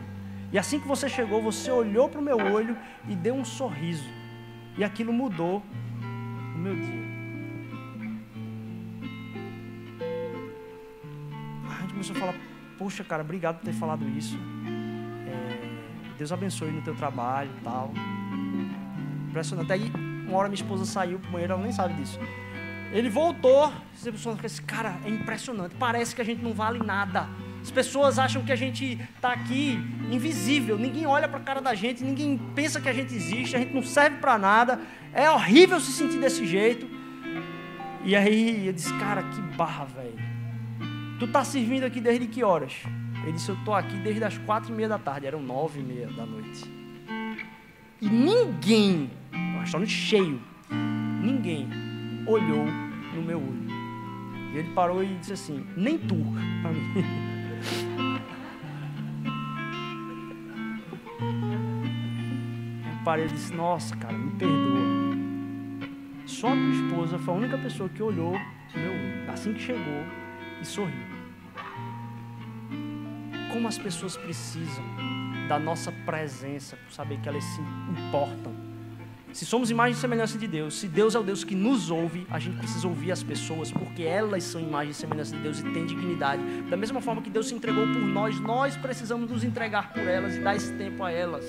[0.53, 2.77] E assim que você chegou, você olhou para o meu olho
[3.09, 4.11] e deu um sorriso.
[4.77, 5.63] E aquilo mudou
[6.55, 7.05] o meu dia.
[11.71, 12.35] A gente começou a falar:
[12.77, 14.39] Poxa, cara, obrigado por ter falado isso.
[16.19, 17.93] Deus abençoe no teu trabalho e tal.
[19.29, 19.73] Impressionante.
[19.73, 19.93] Aí,
[20.27, 22.19] uma hora minha esposa saiu pro banheiro, ela nem sabe disso.
[22.93, 25.75] Ele voltou, as pessoas esse cara é impressionante.
[25.79, 27.27] Parece que a gente não vale nada.
[27.63, 29.79] As pessoas acham que a gente está aqui
[30.11, 30.77] invisível.
[30.77, 33.73] Ninguém olha para a cara da gente, ninguém pensa que a gente existe, a gente
[33.73, 34.81] não serve para nada.
[35.15, 36.87] É horrível se sentir desse jeito.
[38.05, 40.19] E aí eu disse, cara, que barra, velho.
[41.19, 42.75] Tu tá servindo aqui desde que horas?
[43.23, 45.27] Ele disse, eu tô aqui desde as quatro e meia da tarde.
[45.27, 46.65] Eram nove e meia da noite.
[48.01, 50.41] E ninguém, um restaurante cheio,
[51.23, 51.69] ninguém
[52.27, 52.67] olhou
[53.15, 53.73] no meu olho.
[54.53, 56.17] E ele parou e disse assim: Nem tu,
[56.63, 56.83] para mim.
[63.05, 64.81] Parei e disse: Nossa, cara, me perdoa.
[66.27, 70.05] Só a minha esposa foi a única pessoa que olhou no meu assim que chegou,
[70.61, 71.22] e sorriu.
[73.53, 74.85] Como as pessoas precisam
[75.49, 78.73] da nossa presença, por saber que elas se importam
[79.33, 82.27] se somos imagem e semelhança de Deus, se Deus é o Deus que nos ouve,
[82.31, 85.63] a gente precisa ouvir as pessoas, porque elas são imagem e semelhança de Deus e
[85.71, 86.43] têm dignidade.
[86.69, 90.37] Da mesma forma que Deus se entregou por nós, nós precisamos nos entregar por elas
[90.37, 91.47] e dar esse tempo a elas.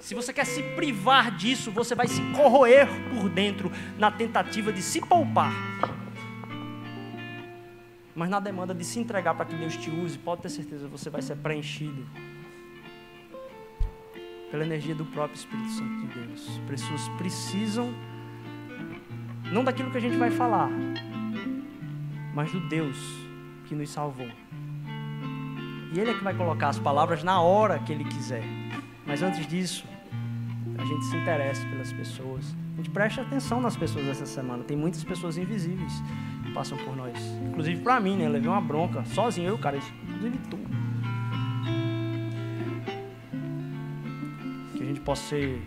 [0.00, 4.80] Se você quer se privar disso, você vai se corroer por dentro na tentativa de
[4.80, 5.52] se poupar.
[8.18, 11.08] Mas na demanda de se entregar para que Deus te use, pode ter certeza, você
[11.08, 12.04] vai ser preenchido
[14.50, 16.60] pela energia do próprio Espírito Santo de Deus.
[16.66, 17.94] Pessoas precisam,
[19.52, 20.68] não daquilo que a gente vai falar,
[22.34, 22.98] mas do Deus
[23.66, 24.26] que nos salvou.
[25.92, 28.42] E Ele é que vai colocar as palavras na hora que Ele quiser.
[29.06, 29.86] Mas antes disso,
[30.76, 32.52] a gente se interessa pelas pessoas.
[32.74, 34.64] A gente presta atenção nas pessoas essa semana.
[34.64, 36.02] Tem muitas pessoas invisíveis
[36.48, 37.16] que passam por nós.
[37.48, 38.26] Inclusive para mim, né?
[38.26, 40.58] Eu levei uma bronca sozinho, eu, cara, inclusive tu.
[45.08, 45.62] possa ser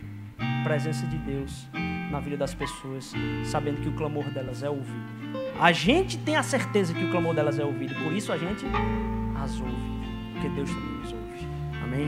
[0.63, 1.67] presença de Deus
[2.11, 3.11] na vida das pessoas,
[3.43, 5.01] sabendo que o clamor delas é ouvido.
[5.59, 8.63] A gente tem a certeza que o clamor delas é ouvido, por isso a gente
[9.43, 9.73] as ouve,
[10.33, 11.47] porque Deus também nos ouve.
[11.83, 12.07] Amém?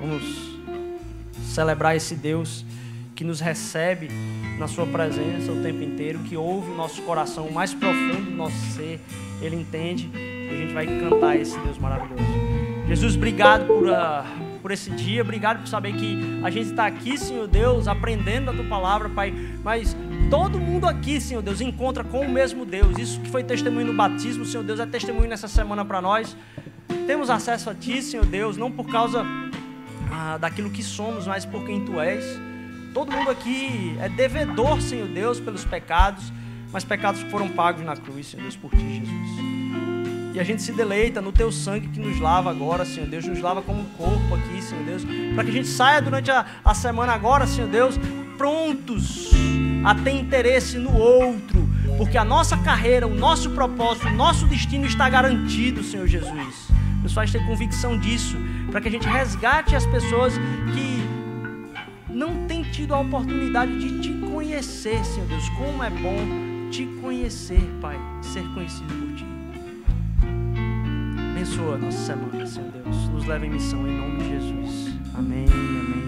[0.00, 0.58] Vamos
[1.44, 2.66] celebrar esse Deus
[3.14, 4.08] que nos recebe
[4.58, 8.30] na Sua presença o tempo inteiro, que ouve o nosso coração, o mais profundo do
[8.30, 9.00] nosso ser,
[9.40, 12.22] Ele entende e a gente vai cantar esse Deus maravilhoso.
[12.88, 13.88] Jesus, obrigado por.
[13.88, 18.50] Uh, por esse dia, obrigado por saber que a gente está aqui, Senhor Deus, aprendendo
[18.50, 19.30] a tua palavra, Pai.
[19.62, 19.94] Mas
[20.30, 22.96] todo mundo aqui, Senhor Deus, encontra com o mesmo Deus.
[22.96, 26.34] Isso que foi testemunho no batismo, Senhor Deus, é testemunho nessa semana para nós.
[27.06, 29.22] Temos acesso a Ti, Senhor Deus, não por causa
[30.10, 32.24] ah, daquilo que somos, mas por quem Tu és.
[32.94, 36.32] Todo mundo aqui é devedor, Senhor Deus, pelos pecados,
[36.72, 39.54] mas pecados que foram pagos na cruz, Senhor Deus, por Ti, Jesus.
[40.32, 43.40] E a gente se deleita no teu sangue que nos lava agora, Senhor Deus, nos
[43.40, 45.02] lava como corpo aqui, Senhor Deus,
[45.34, 47.98] para que a gente saia durante a, a semana agora, Senhor Deus,
[48.38, 49.32] prontos
[49.84, 51.68] a ter interesse no outro,
[51.98, 56.68] porque a nossa carreira, o nosso propósito, o nosso destino está garantido, Senhor Jesus.
[57.02, 58.36] Nos faz ter convicção disso,
[58.70, 60.34] para que a gente resgate as pessoas
[60.72, 60.93] que
[62.14, 65.48] não têm tido a oportunidade de te conhecer, Senhor Deus.
[65.50, 69.26] Como é bom te conhecer, Pai, ser conhecido por Ti.
[71.32, 73.08] Abençoa a nossa semana, Senhor Deus.
[73.08, 74.94] Nos leva em missão em nome de Jesus.
[75.14, 76.03] Amém, amém.